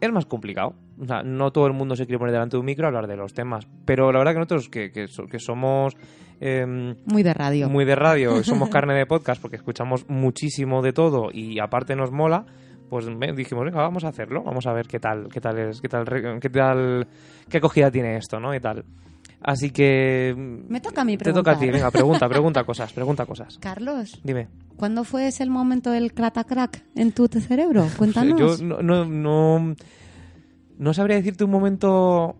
es 0.00 0.12
más 0.12 0.26
complicado. 0.26 0.74
O 1.00 1.04
sea, 1.04 1.22
no 1.22 1.50
todo 1.52 1.66
el 1.66 1.72
mundo 1.72 1.96
se 1.96 2.06
quiere 2.06 2.18
poner 2.18 2.32
delante 2.32 2.56
de 2.56 2.60
un 2.60 2.66
micro 2.66 2.86
a 2.86 2.88
hablar 2.88 3.06
de 3.06 3.16
los 3.16 3.34
temas. 3.34 3.66
Pero 3.84 4.12
la 4.12 4.18
verdad 4.18 4.32
que 4.32 4.38
nosotros 4.38 4.68
que, 4.68 4.90
que, 4.92 5.08
so- 5.08 5.26
que 5.26 5.38
somos 5.38 5.94
em, 6.40 6.94
Muy 7.06 7.22
de 7.22 7.34
radio. 7.34 7.68
muy 7.68 7.84
de 7.84 7.94
radio, 7.96 8.42
somos 8.44 8.68
carne 8.68 8.94
de 8.94 9.06
podcast 9.06 9.40
porque 9.40 9.56
escuchamos 9.56 10.08
muchísimo 10.08 10.80
de 10.82 10.92
todo 10.92 11.30
y 11.32 11.58
aparte 11.58 11.96
nos 11.96 12.12
mola, 12.12 12.44
pues 12.88 13.06
dijimos, 13.34 13.64
venga, 13.64 13.78
vamos 13.82 14.04
a 14.04 14.08
hacerlo, 14.08 14.42
vamos 14.44 14.66
a 14.66 14.72
ver 14.72 14.86
qué 14.86 15.00
tal, 15.00 15.28
qué 15.32 15.40
tal 15.40 15.58
es, 15.58 15.80
qué 15.80 15.88
tal, 15.88 16.38
qué 16.40 16.50
tal, 16.50 17.08
qué 17.48 17.56
acogida 17.58 17.90
tiene 17.90 18.16
esto, 18.16 18.38
¿no? 18.38 18.54
Y 18.54 18.60
tal. 18.60 18.84
Así 19.46 19.70
que... 19.70 20.34
Me 20.68 20.80
toca 20.80 21.02
a 21.02 21.04
mí 21.04 21.16
Te 21.16 21.32
toca 21.32 21.52
a 21.52 21.54
ti, 21.54 21.66
preguntar. 21.66 21.72
venga, 21.72 21.90
pregunta, 21.92 22.28
pregunta 22.28 22.64
cosas, 22.64 22.92
pregunta 22.92 23.26
cosas. 23.26 23.58
Carlos, 23.58 24.20
Dime. 24.24 24.48
¿cuándo 24.76 25.04
fue 25.04 25.28
ese 25.28 25.44
el 25.44 25.50
momento 25.50 25.92
del 25.92 26.12
crack 26.12 26.82
en 26.96 27.12
tu 27.12 27.28
cerebro? 27.28 27.86
Cuéntanos. 27.96 28.58
Yo 28.58 28.64
no, 28.66 28.82
no, 28.82 29.04
no, 29.04 29.76
no 30.78 30.94
sabría 30.94 31.14
decirte 31.16 31.44
un 31.44 31.52
momento 31.52 32.34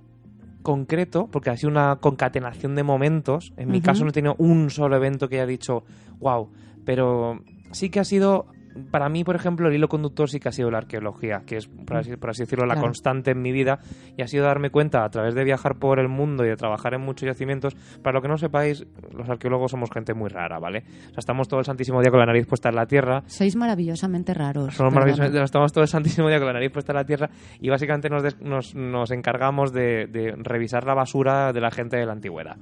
concreto, 0.63 1.29
porque 1.31 1.51
ha 1.51 1.57
sido 1.57 1.71
una 1.71 1.95
concatenación 2.01 2.75
de 2.75 2.83
momentos. 2.83 3.53
En 3.57 3.71
mi 3.71 3.81
caso 3.81 4.03
no 4.03 4.11
he 4.11 4.13
tenido 4.13 4.35
un 4.39 4.69
solo 4.71 4.97
evento 4.97 5.29
que 5.29 5.37
haya 5.37 5.47
dicho, 5.47 5.85
wow, 6.19 6.51
pero 6.85 7.39
sí 7.71 7.89
que 7.89 8.01
ha 8.01 8.05
sido, 8.05 8.47
para 8.91 9.09
mí, 9.09 9.25
por 9.25 9.37
ejemplo, 9.37 9.69
el 9.69 9.75
hilo 9.75 9.89
conductor 9.89 10.29
sí 10.29 10.39
que 10.41 10.49
ha 10.49 10.53
sido 10.53 10.71
la 10.71 10.79
arqueología, 10.79 11.43
que 11.47 11.57
es, 11.57 11.67
por 11.69 11.97
así, 11.97 12.17
por 12.17 12.31
así 12.31 12.43
decirlo, 12.43 12.67
la 12.67 12.75
Claro. 12.75 12.87
constante 12.89 13.31
en 13.33 13.43
mi 13.43 13.53
vida, 13.53 13.79
y 14.17 14.23
ha 14.23 14.27
sido 14.27 14.45
darme 14.45 14.71
cuenta 14.71 15.05
a 15.05 15.09
través 15.11 15.35
de 15.35 15.45
viajar 15.45 15.77
por 15.79 15.99
el 15.99 16.09
mundo 16.09 16.45
y 16.45 16.49
de 16.49 16.57
trabajar 16.57 16.95
en 16.95 17.01
muchos 17.01 17.27
yacimientos. 17.27 17.75
Para 18.03 18.15
lo 18.15 18.23
que 18.23 18.29
no 18.29 18.37
sepáis, 18.37 18.87
los 19.17 19.29
arqueólogos 19.29 19.71
somos 19.71 19.91
gente 19.91 20.15
muy 20.15 20.29
rara, 20.29 20.59
¿vale? 20.59 20.85
O 20.87 21.09
sea, 21.11 21.19
estamos 21.19 21.49
todo 21.49 21.61
el 21.61 21.67
santísimo 21.67 22.01
día 22.01 22.11
con 22.11 22.21
la 22.21 22.27
nariz 22.27 22.47
puesta 22.47 22.69
en 22.69 22.77
la 22.77 22.87
tierra, 22.87 23.23
Sois 23.27 23.57
maravillosamente 23.57 24.35
raros. 24.35 24.75
somos 24.75 24.93
maravillosamente- 24.93 25.43
estamos 25.43 25.73
todo 25.73 25.83
el 25.83 25.89
santísimo 25.89 26.29
día 26.29 26.39
con 26.39 26.47
la 26.49 26.55
nariz 26.55 26.71
puesta 26.73 26.93
en 26.93 26.97
la 26.97 27.05
tierra 27.05 27.31
y 27.61 27.69
básicamente 27.69 28.09
nos, 28.11 28.23
des- 28.23 28.41
nos, 28.41 28.75
nos 28.75 29.11
encargamos 29.11 29.73
de, 29.73 30.07
de 30.07 30.35
revisar 30.37 30.85
la 30.85 30.95
basura 30.95 31.53
de 31.53 31.61
la 31.61 31.71
gente 31.71 31.97
de 31.97 32.07
la 32.07 32.13
antigüedad. 32.13 32.57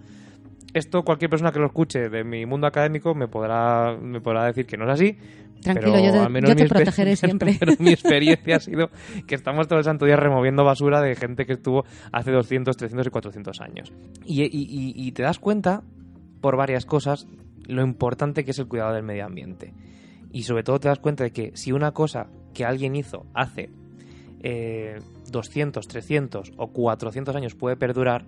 Esto 0.73 1.03
cualquier 1.05 1.31
persona 1.31 1.53
que 1.53 1.61
lo 1.61 1.67
escuche 1.67 2.09
de 2.09 2.25
mi 2.25 2.47
mundo 2.47 2.67
académico 2.67 3.15
me 3.15 3.29
podrá, 3.29 3.97
me 3.97 4.21
podrá 4.21 4.45
decir 4.47 4.67
que 4.67 4.77
no 4.77 4.85
es 4.87 4.91
así. 4.91 5.17
Tranquilo, 5.65 5.93
pero 5.95 6.05
yo 6.07 6.13
te- 6.13 6.19
al 6.19 6.31
menos 6.31 6.51
yo 6.51 6.57
te 6.57 6.69
protegeré 6.69 7.17
siempre. 7.17 7.57
Pero 7.61 7.73
mi 7.81 7.91
experiencia 7.91 8.57
ha 8.57 8.61
sido 8.61 8.91
que 9.27 9.35
estamos 9.35 9.67
todo 9.67 9.79
el 9.81 9.85
santo 9.85 10.05
día 10.07 10.17
removiendo 10.17 10.63
basura 10.65 11.01
de 11.01 11.17
gente 11.17 11.47
que 11.47 11.55
estuvo 11.55 11.85
hace 12.13 12.31
200, 12.31 12.77
300 12.77 13.07
y 13.07 13.11
400 13.11 13.61
años. 13.61 13.93
Y, 14.25 14.43
y- 14.43 14.49
y- 14.53 14.93
y 14.95 15.13
te 15.13 15.23
das 15.25 15.39
cuenta, 15.41 15.83
por 16.41 16.57
varias 16.57 16.87
cosas, 16.87 17.27
lo 17.67 17.83
importante 17.83 18.45
que 18.45 18.53
es 18.53 18.59
el 18.59 18.69
cuidado 18.69 18.93
del 18.95 19.03
medio 19.03 19.25
ambiente. 19.25 19.73
Y 20.33 20.43
sobre 20.43 20.63
todo 20.63 20.79
te 20.81 20.89
das 20.89 20.99
cuenta 20.99 21.25
de 21.25 21.31
que 21.33 21.51
si 21.55 21.73
una 21.73 21.93
cosa 21.93 22.27
que 22.53 22.65
alguien 22.65 22.95
hizo 22.97 23.25
hace 23.35 23.71
eh, 24.43 24.99
200, 25.31 25.87
300 25.89 26.53
o 26.57 26.69
400 26.73 27.35
años 27.37 27.55
puede 27.55 27.77
perdurar, 27.77 28.27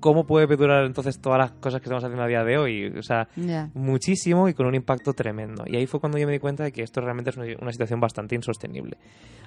¿cómo 0.00 0.26
puede 0.26 0.46
perdurar 0.46 0.84
entonces 0.84 1.20
todas 1.20 1.38
las 1.38 1.52
cosas 1.52 1.80
que 1.80 1.84
estamos 1.86 2.04
haciendo 2.04 2.22
a 2.22 2.26
día 2.26 2.44
de 2.44 2.58
hoy? 2.58 2.86
O 2.98 3.02
sea, 3.02 3.28
Ya. 3.36 3.70
muchísimo 3.74 4.48
y 4.48 4.54
con 4.54 4.66
un 4.66 4.74
impacto 4.74 5.12
tremendo. 5.12 5.64
Y 5.66 5.76
ahí 5.76 5.86
fue 5.86 6.00
cuando 6.00 6.18
yo 6.18 6.26
me 6.26 6.32
di 6.32 6.38
cuenta 6.38 6.64
de 6.64 6.72
que 6.72 6.82
esto 6.82 7.00
realmente 7.00 7.30
es 7.30 7.36
una, 7.36 7.72
situación 7.72 8.00
bastante 8.00 8.34
insostenible. 8.34 8.96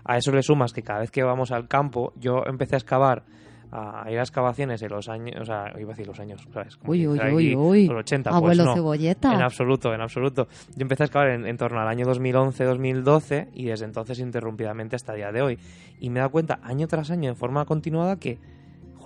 A 0.03 0.17
eso 0.17 0.31
le 0.31 0.41
sumas 0.43 0.73
que 0.73 0.81
cada 0.81 0.99
vez 0.99 1.11
que 1.11 1.23
vamos 1.23 1.51
al 1.51 1.67
campo, 1.67 2.13
yo 2.17 2.43
empecé 2.45 2.75
a 2.75 2.79
excavar, 2.79 3.23
a 3.71 4.11
ir 4.11 4.19
a 4.19 4.21
excavaciones 4.21 4.81
en 4.81 4.89
los 4.89 5.07
años, 5.07 5.35
o 5.39 5.45
sea, 5.45 5.71
iba 5.79 5.91
a 5.91 5.93
decir 5.93 6.05
los 6.05 6.19
años, 6.19 6.45
¿sabes? 6.53 6.75
Como 6.75 6.91
Uy, 6.91 7.07
uy, 7.07 7.19
uy, 7.33 7.55
uy. 7.55 7.87
Los 7.87 7.99
80, 7.99 8.29
pues 8.29 8.37
Abuelo 8.37 8.65
no. 8.65 8.73
cebolleta. 8.73 9.33
En 9.33 9.41
absoluto, 9.41 9.93
en 9.93 10.01
absoluto. 10.01 10.47
Yo 10.75 10.81
empecé 10.81 11.03
a 11.03 11.05
excavar 11.05 11.29
en, 11.29 11.45
en 11.47 11.55
torno 11.55 11.79
al 11.79 11.87
año 11.87 12.05
2011-2012 12.05 13.47
y 13.53 13.65
desde 13.65 13.85
entonces 13.85 14.19
interrumpidamente 14.19 14.95
hasta 14.95 15.13
el 15.13 15.19
día 15.19 15.31
de 15.31 15.41
hoy. 15.41 15.59
Y 15.99 16.09
me 16.09 16.19
he 16.19 16.21
dado 16.21 16.31
cuenta 16.31 16.59
año 16.63 16.87
tras 16.87 17.11
año 17.11 17.29
de 17.29 17.35
forma 17.35 17.63
continuada 17.65 18.17
que, 18.17 18.39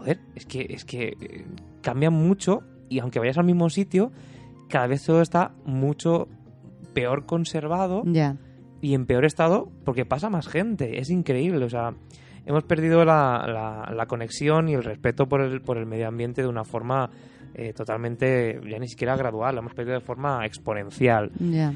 joder, 0.06 0.20
es 0.36 0.46
que, 0.46 0.68
es 0.70 0.86
que 0.86 1.16
eh, 1.20 1.46
cambia 1.82 2.10
mucho 2.10 2.62
y 2.90 3.00
aunque 3.00 3.20
vayas 3.20 3.38
al 3.38 3.46
mismo 3.46 3.70
sitio, 3.70 4.12
cada 4.70 4.88
vez 4.88 5.04
todo 5.04 5.22
está 5.22 5.52
mucho 5.66 6.28
peor 6.94 7.26
conservado 7.26 8.04
Ya. 8.06 8.38
y 8.82 8.94
en 8.94 9.06
peor 9.06 9.26
estado 9.26 9.70
porque 9.84 10.06
pasa 10.06 10.30
más 10.30 10.48
gente. 10.48 11.00
Es 11.00 11.10
increíble, 11.10 11.66
o 11.66 11.70
sea, 11.70 11.94
hemos 12.46 12.64
perdido 12.64 13.04
la, 13.06 13.46
la- 13.48 13.94
la 13.94 14.06
conexión 14.06 14.70
y 14.70 14.74
el 14.74 14.84
respeto 14.84 15.28
por 15.28 15.42
el, 15.42 15.62
por 15.62 15.78
el 15.78 15.86
medio 15.86 16.08
ambiente 16.08 16.42
de 16.42 16.48
una 16.48 16.64
forma 16.64 17.10
eh, 17.56 17.74
totalmente, 17.74 18.60
ya 18.70 18.80
ni 18.80 18.88
siquiera 18.88 19.16
gradual, 19.16 19.56
la 19.56 19.62
hemos 19.62 19.74
perdido 19.74 19.96
de 19.96 20.06
forma 20.06 20.46
exponencial. 20.46 21.32
Ya. 21.40 21.74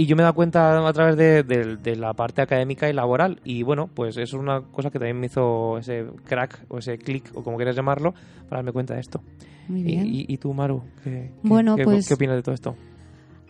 Y 0.00 0.06
yo 0.06 0.16
me 0.16 0.22
he 0.22 0.24
dado 0.24 0.34
cuenta 0.34 0.86
a 0.88 0.92
través 0.92 1.16
de, 1.16 1.42
de- 1.42 1.76
de 1.76 1.96
la 1.96 2.14
parte 2.14 2.40
académica 2.40 2.88
y 2.88 2.92
laboral. 2.92 3.40
Y 3.44 3.62
bueno, 3.62 3.88
pues 3.92 4.16
eso 4.16 4.22
es 4.36 4.40
una 4.42 4.62
cosa 4.62 4.90
que 4.90 4.98
también 4.98 5.20
me 5.20 5.26
hizo 5.26 5.76
ese 5.78 6.06
crack 6.24 6.64
o 6.68 6.78
ese 6.78 6.96
click 6.98 7.30
o 7.34 7.42
como 7.42 7.56
quieras 7.56 7.76
llamarlo 7.76 8.12
para 8.48 8.58
darme 8.58 8.72
cuenta 8.72 8.94
de 8.94 9.00
esto. 9.00 9.20
Muy 9.68 9.82
bien. 9.82 10.06
y- 10.06 10.24
y 10.26 10.36
tú, 10.38 10.54
Maru, 10.54 10.82
¿qué, 11.04 11.30
Bueno, 11.42 11.76
qué- 11.76 11.84
pues- 11.84 12.08
¿qué 12.08 12.14
opinas 12.14 12.36
de 12.36 12.42
todo 12.42 12.54
esto? 12.54 12.74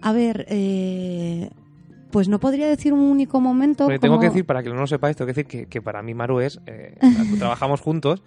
A 0.02 0.12
ver, 0.12 0.45
eh, 0.49 1.50
pues 2.11 2.28
no 2.28 2.40
podría 2.40 2.66
decir 2.69 2.92
un 2.92 3.00
único 3.00 3.40
momento. 3.40 3.85
Porque 3.85 3.99
tengo 4.00 4.14
como- 4.16 4.21
que 4.23 4.28
decir, 4.28 4.45
para 4.45 4.62
que 4.62 4.71
no 4.71 4.75
lo 4.76 4.87
sepáis, 4.87 5.16
tengo 5.16 5.26
que 5.26 5.35
decir 5.35 5.47
que, 5.47 5.66
que 5.66 5.80
para 5.80 6.02
mí 6.02 6.14
Maru 6.14 6.40
es... 6.40 6.61
eh, 6.66 6.97
trabajamos 7.38 7.80
juntos, 7.80 8.23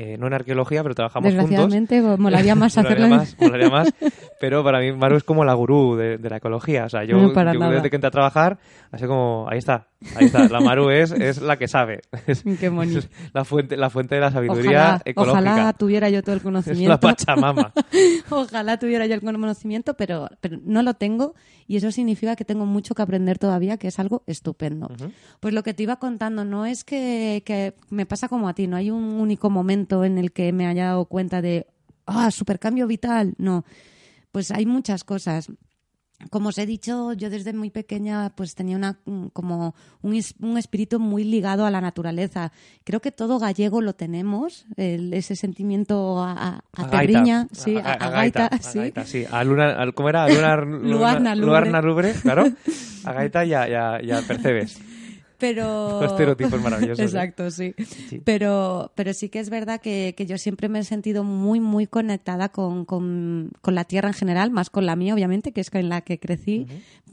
eh, 0.00 0.16
no 0.16 0.28
en 0.28 0.32
arqueología, 0.32 0.84
pero 0.84 0.94
trabajamos 0.94 1.26
juntos. 1.32 1.48
Desgraciadamente, 1.50 2.00
pues, 2.00 2.18
molaría 2.20 2.54
más 2.54 2.76
Molaría 2.76 2.96
hacerlo. 2.96 3.16
más, 3.16 3.36
molaría 3.40 3.68
más, 3.68 3.92
pero 4.40 4.62
para 4.62 4.78
mí 4.78 4.92
Maru 4.92 5.16
es 5.16 5.24
como 5.24 5.44
la 5.44 5.54
gurú 5.54 5.96
de, 5.96 6.18
de 6.18 6.30
la 6.30 6.36
ecología. 6.36 6.84
O 6.84 6.88
sea, 6.88 7.02
yo, 7.02 7.16
No, 7.16 7.70
desde 7.70 7.90
que 7.90 7.96
entré 7.96 8.06
a 8.06 8.12
trabajar, 8.12 8.60
así 8.92 9.06
como, 9.06 9.48
ahí 9.50 9.58
está, 9.58 9.88
ahí 10.14 10.26
está. 10.26 10.48
La 10.48 10.60
Maru 10.60 10.90
es, 10.90 11.10
es 11.10 11.42
la 11.42 11.56
que 11.56 11.66
sabe. 11.66 12.02
Es, 12.28 12.44
Qué 12.60 12.68
bonito. 12.68 13.00
es 13.00 13.08
la, 13.32 13.44
fuente, 13.44 13.76
la 13.76 13.90
fuente 13.90 14.14
de 14.14 14.20
la 14.20 14.30
sabiduría 14.30 14.70
Ojalá, 14.70 15.02
ecológica. 15.04 15.40
ojalá 15.50 15.72
tuviera 15.72 16.10
yo 16.10 16.22
todo 16.22 16.34
el 16.34 16.38
es 16.38 16.44
la 16.44 16.50
conocimiento. 16.50 17.00
Pachamama. 17.00 17.72
Ojalá 18.30 18.78
tuviera 18.78 19.06
yo 19.06 19.14
el 19.14 19.20
conocimiento, 19.20 19.94
pero, 19.94 20.28
pero 20.40 20.58
no 20.62 20.82
lo 20.82 20.94
tengo 20.94 21.34
y 21.66 21.76
eso 21.76 21.90
significa 21.90 22.36
que 22.36 22.44
tengo 22.44 22.66
mucho 22.66 22.94
que 22.94 23.02
aprender 23.02 23.38
todavía, 23.38 23.78
que 23.78 23.88
es 23.88 23.98
algo 23.98 24.22
estupendo. 24.26 24.88
Pues 25.40 25.54
lo 25.54 25.62
que 25.62 25.74
te 25.74 25.82
iba 25.82 25.96
contando 25.96 26.44
no 26.44 26.66
es 26.66 26.84
que, 26.84 27.42
que 27.44 27.74
me 27.90 28.06
pasa 28.06 28.28
como 28.28 28.48
a 28.48 28.54
ti, 28.54 28.66
no 28.66 28.76
hay 28.76 28.90
un 28.90 29.02
único 29.20 29.50
momento 29.50 29.87
en 30.04 30.18
el 30.18 30.32
que 30.32 30.52
me 30.52 30.66
haya 30.66 30.86
dado 30.86 31.04
cuenta 31.06 31.40
de, 31.42 31.66
ah, 32.06 32.30
supercambio 32.30 32.86
vital. 32.86 33.34
No, 33.38 33.64
pues 34.32 34.50
hay 34.50 34.66
muchas 34.66 35.04
cosas. 35.04 35.48
Como 36.30 36.48
os 36.48 36.58
he 36.58 36.66
dicho, 36.66 37.12
yo 37.12 37.30
desde 37.30 37.52
muy 37.52 37.70
pequeña 37.70 38.30
pues 38.34 38.56
tenía 38.56 38.76
una 38.76 38.98
mm, 39.04 39.26
como 39.28 39.76
un, 40.02 40.20
un 40.40 40.58
espíritu 40.58 40.98
muy 40.98 41.22
ligado 41.22 41.64
a 41.64 41.70
la 41.70 41.80
naturaleza. 41.80 42.50
Creo 42.82 43.00
que 43.00 43.12
todo 43.12 43.38
gallego 43.38 43.80
lo 43.82 43.92
tenemos, 43.94 44.66
el- 44.76 45.14
ese 45.14 45.36
sentimiento 45.36 46.18
a, 46.18 46.32
a, 46.32 46.64
a 46.72 46.90
terriña, 46.90 47.46
sí, 47.52 47.76
a, 47.76 47.92
a 47.92 48.10
gaita, 48.10 48.50
sí. 48.60 48.78
gaita, 48.80 49.04
sí. 49.06 49.24
A 49.30 49.44
lunar, 49.44 49.78
al- 49.78 49.94
¿Cómo 49.94 50.08
era? 50.08 50.24
A 50.26 50.28
lunar, 50.28 50.66
Luarna 50.66 51.34
lubre. 51.36 51.46
luarna 51.46 51.80
lubre, 51.82 52.12
claro. 52.20 52.46
A 53.04 53.12
gaita 53.12 53.44
y 53.44 53.54
a, 53.54 53.68
y 53.68 53.74
a- 53.74 54.02
y 54.02 54.10
a 54.10 54.20
percebes. 54.22 54.80
Pero... 55.38 56.02
Estereotipos 56.02 56.60
maravillosos. 56.60 56.98
¿eh? 57.00 57.04
Exacto, 57.04 57.50
sí. 57.50 57.74
Sí. 58.08 58.20
Pero, 58.24 58.90
pero 58.96 59.12
sí 59.12 59.28
que 59.28 59.38
es 59.38 59.50
verdad 59.50 59.80
que, 59.80 60.14
que 60.16 60.26
yo 60.26 60.36
siempre 60.36 60.68
me 60.68 60.80
he 60.80 60.84
sentido 60.84 61.22
muy, 61.24 61.60
muy 61.60 61.86
conectada 61.86 62.48
con, 62.48 62.84
con, 62.84 63.50
con 63.60 63.74
la 63.74 63.84
tierra 63.84 64.08
en 64.08 64.14
general, 64.14 64.50
más 64.50 64.68
con 64.68 64.84
la 64.84 64.96
mía, 64.96 65.14
obviamente, 65.14 65.52
que 65.52 65.60
es 65.60 65.70
con 65.70 65.88
la 65.88 66.00
que 66.00 66.18
crecí, 66.18 66.66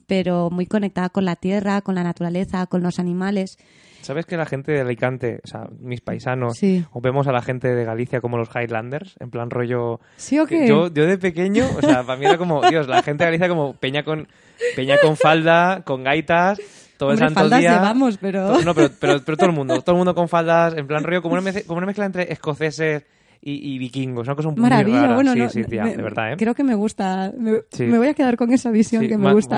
pero 0.08 0.50
muy 0.50 0.66
conectada 0.66 1.10
con 1.10 1.24
la 1.26 1.36
tierra, 1.36 1.82
con 1.82 1.96
la 1.96 2.04
naturaleza, 2.04 2.66
con 2.66 2.82
los 2.82 2.98
animales. 3.00 3.58
¿Sabes 4.02 4.28
que 4.28 4.38
la 4.38 4.46
gente 4.46 4.72
de 4.72 4.82
Alicante, 4.82 5.40
o 5.44 5.48
sea, 5.48 5.68
mis 5.80 6.00
paisanos, 6.02 6.58
Sí. 6.58 6.86
o 6.92 7.02
vemos 7.02 7.28
a 7.28 7.32
la 7.32 7.42
gente 7.42 7.74
de 7.74 7.86
Galicia 7.86 8.22
como 8.22 8.38
los 8.38 8.50
Highlanders, 8.56 9.16
en 9.20 9.32
plan 9.32 9.50
rollo... 9.50 10.00
¿Sí 10.18 10.38
o 10.38 10.46
qué? 10.46 10.68
Yo, 10.68 10.94
yo 10.94 11.08
de 11.08 11.18
pequeño, 11.18 11.66
o 11.76 11.82
sea, 11.82 12.04
para 12.04 12.18
mí 12.20 12.26
era 12.26 12.38
como, 12.38 12.62
Dios, 12.70 12.88
la 12.88 13.02
gente 13.02 13.24
de 13.24 13.32
Galicia 13.32 13.50
como 13.50 13.74
peña 13.74 14.04
con, 14.04 14.28
peña 14.76 14.98
con 15.02 15.18
falda, 15.18 15.82
con 15.86 16.04
gaitas, 16.04 16.60
todo 16.98 17.10
Hombre, 17.10 17.26
el 17.26 17.30
santo 17.30 17.40
faldas 17.42 17.60
día. 17.60 17.74
llevamos, 17.74 18.18
pero... 18.18 18.48
To- 18.54 18.62
No, 18.64 18.74
pero, 18.76 18.90
pero, 19.00 19.22
pero 19.26 19.38
todo 19.38 19.50
el 19.50 19.56
mundo, 19.56 19.82
todo 19.82 19.92
el 19.96 19.98
mundo 19.98 20.16
con 20.16 20.28
faldas, 20.30 20.76
en 20.78 20.88
plan 20.88 21.04
rollo, 21.04 21.22
como 21.22 21.34
una, 21.34 21.42
mezcla, 21.42 21.64
como 21.68 21.78
una 21.78 21.88
mezcla 21.88 22.06
entre 22.06 22.32
escoceses 22.32 23.04
y, 23.42 23.74
y 23.76 23.78
vikingos, 23.78 24.28
una 24.28 24.36
cosa 24.36 24.50
muy 24.50 24.60
Maravilla, 24.62 25.02
rara. 25.02 25.16
bueno, 25.16 25.34
sí, 25.34 25.40
no, 25.40 25.50
sí, 25.50 25.64
tía, 25.66 25.84
me- 25.84 25.96
de 25.96 26.02
verdad, 26.02 26.34
¿eh? 26.34 26.36
Creo 26.38 26.56
que 26.56 26.64
me 26.64 26.74
gusta. 26.76 27.32
Me, 27.38 27.62
Sí. 27.72 27.84
me 27.84 27.98
voy 28.00 28.08
a 28.08 28.14
quedar 28.14 28.38
con 28.38 28.52
esa 28.52 28.72
visión 28.72 29.04
que 29.08 29.18
me 29.18 29.26
ma- 29.26 29.34
gusta. 29.34 29.58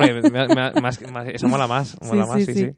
más- 0.82 1.02
más- 1.12 1.28
eso 1.28 1.48
mola 1.48 1.68
más, 1.68 1.96
mola 2.02 2.26
más, 2.26 2.44
sí, 2.44 2.54
sí. 2.54 2.70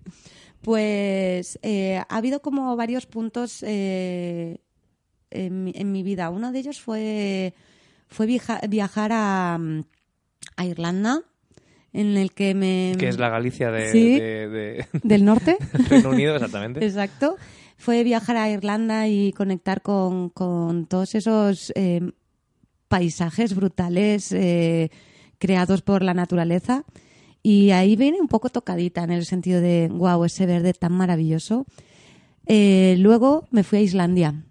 Pues 0.61 1.57
eh, 1.61 1.97
ha 2.09 2.17
habido 2.17 2.41
como 2.41 2.75
varios 2.75 3.05
puntos 3.05 3.63
eh, 3.65 4.59
en, 5.31 5.63
mi, 5.63 5.71
en 5.75 5.91
mi 5.91 6.03
vida. 6.03 6.29
Uno 6.29 6.51
de 6.51 6.59
ellos 6.59 6.81
fue, 6.81 7.53
fue 8.07 8.25
viaja- 8.25 8.59
viajar 8.67 9.11
a, 9.13 9.57
a 10.57 10.65
Irlanda, 10.65 11.21
en 11.93 12.17
el 12.17 12.31
que 12.33 12.53
me... 12.53 12.93
Que 12.97 13.07
es 13.09 13.17
la 13.17 13.29
Galicia 13.29 13.71
de, 13.71 13.91
Sí. 13.91 14.19
de- 14.19 14.47
de 14.49 14.85
Del 15.03 15.25
norte. 15.25 15.57
Reino 15.89 16.09
Unido, 16.11 16.35
exactamente. 16.35 16.85
Exacto. 16.85 17.35
Fue 17.77 18.03
viajar 18.03 18.37
a 18.37 18.49
Irlanda 18.49 19.07
y 19.07 19.31
conectar 19.33 19.81
con, 19.81 20.29
con 20.29 20.85
todos 20.85 21.15
esos 21.15 21.71
eh, 21.75 22.01
paisajes 22.87 23.55
brutales 23.55 24.31
eh, 24.31 24.89
creados 25.37 25.81
por 25.81 26.03
la 26.03 26.13
naturaleza. 26.13 26.83
Y 27.41 27.71
ahí 27.71 27.95
viene 27.95 28.19
un 28.19 28.27
poco 28.27 28.49
tocadita 28.49 29.03
en 29.03 29.11
el 29.11 29.25
sentido 29.25 29.61
de, 29.61 29.87
wow, 29.91 30.25
ese 30.25 30.45
verde 30.45 30.73
tan 30.73 30.91
maravilloso. 30.91 31.65
Eh, 32.45 32.95
luego 32.99 33.47
me 33.51 33.63
fui 33.63 33.79
a 33.79 33.81
Islandia. 33.81 34.43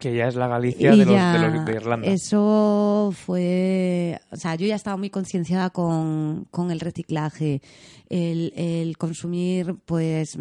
Que 0.00 0.16
ya 0.16 0.26
es 0.26 0.34
la 0.34 0.48
Galicia 0.48 0.90
de, 0.90 0.96
los, 0.96 1.06
de, 1.06 1.38
los- 1.38 1.64
de 1.66 1.72
Irlanda. 1.72 2.08
Eso 2.08 3.12
fue. 3.14 4.18
O 4.32 4.36
sea, 4.36 4.54
yo 4.56 4.66
ya 4.66 4.74
estaba 4.74 4.96
muy 4.96 5.10
concienciada 5.10 5.70
con, 5.70 6.46
con 6.50 6.70
el 6.70 6.80
reciclaje, 6.80 7.62
el, 8.08 8.52
el 8.56 8.96
consumir, 8.98 9.76
pues, 9.84 10.36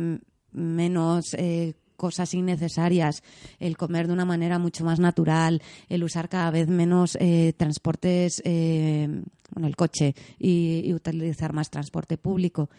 menos. 0.51 1.33
eh, 1.35 1.73
cosas 1.95 2.33
innecesarias, 2.33 3.23
el 3.59 3.75
comer 3.75 4.07
de 4.07 4.13
una 4.13 4.23
manera 4.23 4.57
mucho 4.57 4.85
más 4.85 5.01
natural, 5.01 5.61
el 5.89 6.05
usar 6.05 6.29
cada 6.29 6.49
vez 6.49 6.69
menos 6.69 7.17
eh, 7.19 7.51
transportes, 7.57 8.41
eh, 8.45 9.21
bueno, 9.53 9.67
el 9.67 9.75
coche 9.75 10.15
y, 10.39 10.81
y 10.85 10.93
utilizar 10.93 11.51
más 11.51 11.69
transporte 11.69 12.17
público. 12.17 12.69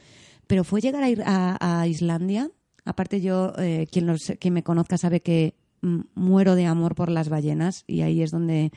Pero 0.46 0.64
fue 0.64 0.80
llegar 0.80 1.02
a, 1.02 1.10
ir 1.10 1.22
a, 1.26 1.58
a 1.82 1.86
Islandia. 1.86 2.48
Aparte 2.86 3.20
yo, 3.20 3.52
eh, 3.58 3.86
quien, 3.92 4.06
los, 4.06 4.32
quien 4.40 4.54
me 4.54 4.62
conozca 4.62 4.96
sabe 4.96 5.20
que 5.20 5.52
muero 6.14 6.54
de 6.54 6.66
amor 6.66 6.94
por 6.94 7.10
las 7.10 7.28
ballenas 7.28 7.84
y 7.86 8.02
ahí 8.02 8.22
es 8.22 8.30
donde 8.30 8.70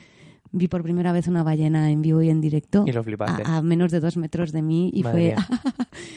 vi 0.52 0.68
por 0.68 0.82
primera 0.82 1.12
vez 1.12 1.26
una 1.26 1.42
ballena 1.42 1.90
en 1.90 2.00
vivo 2.02 2.22
y 2.22 2.30
en 2.30 2.40
directo 2.40 2.84
Y 2.86 2.92
lo 2.92 3.02
flipaste. 3.02 3.42
a, 3.44 3.56
a 3.56 3.62
menos 3.62 3.90
de 3.92 4.00
dos 4.00 4.16
metros 4.16 4.52
de 4.52 4.62
mí 4.62 4.90
y 4.94 5.02
Madre 5.02 5.36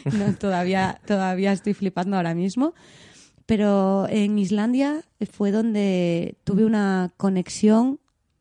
fue 0.03 0.12
no, 0.17 0.34
todavía 0.36 1.00
todavía 1.06 1.51
estoy 1.51 1.74
flipando 1.74 2.15
ahora 2.17 2.34
mismo 2.36 2.74
pero 3.46 4.08
en 4.10 4.38
Islandia 4.38 5.01
fue 5.32 5.51
donde 5.51 6.38
tuve 6.44 6.65
una 6.65 7.12
conexión 7.17 8.00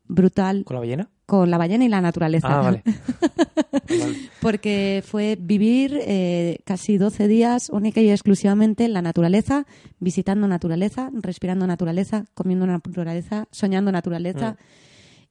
brutal 0.08 0.64
¿Con 0.64 0.74
la 0.74 0.80
ballena? 0.80 1.10
Con 1.26 1.50
la 1.50 1.58
ballena 1.58 1.84
y 1.84 1.88
la 1.88 2.00
naturaleza 2.00 2.46
Ah, 2.48 2.62
vale. 2.62 2.82
Vale. 2.86 4.16
porque 4.40 5.02
fue 5.04 5.36
vivir 5.38 5.98
eh, 6.02 6.60
casi 6.64 6.98
12 6.98 7.28
días 7.28 7.68
única 7.70 8.00
y 8.00 8.10
exclusivamente 8.10 8.84
en 8.84 8.92
la 8.92 9.02
naturaleza, 9.02 9.66
visitando 9.98 10.46
naturaleza, 10.48 11.10
respirando 11.12 11.66
naturaleza, 11.66 12.24
comiendo 12.34 12.66
naturaleza, 12.66 13.48
soñando 13.50 13.92
naturaleza. 13.92 14.56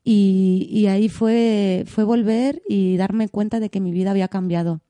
Y, 0.04 0.68
y 0.70 0.86
ahí 0.88 1.10
fue, 1.10 1.84
fue 1.88 2.04
volver 2.04 2.62
y 2.68 2.98
darme 2.98 3.28
cuenta 3.30 3.60
de 3.60 3.70
que 3.70 3.80
mi 3.80 3.92
vida 3.92 4.12
había 4.12 4.28
cambiado. 4.28 4.82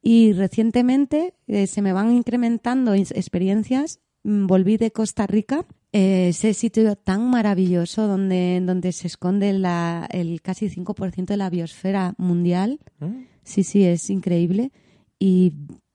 Y 0.00 0.32
recientemente 0.32 1.34
eh, 1.48 1.66
se 1.66 1.82
me 1.82 1.92
van 1.92 2.12
incrementando 2.12 2.94
experiencias. 2.94 4.00
Mm, 4.22 4.46
Volví 4.46 4.76
de 4.76 4.90
Costa 4.90 5.26
Rica, 5.26 5.66
ese 5.92 6.54
sitio 6.54 6.96
tan 6.96 7.30
maravilloso 7.30 8.06
donde, 8.06 8.60
donde 8.64 8.92
se 8.92 9.06
esconde 9.06 9.52
la, 9.52 10.06
el 10.10 10.42
casi 10.42 10.68
5% 10.68 11.26
de 11.26 11.36
la 11.36 11.50
biosfera 11.50 12.14
mundial. 12.18 12.80
¿Mm? 13.00 13.24
Sí, 13.42 13.64
sí, 13.64 13.84
es 13.84 14.10
increíble. 14.10 14.72
y 15.18 15.54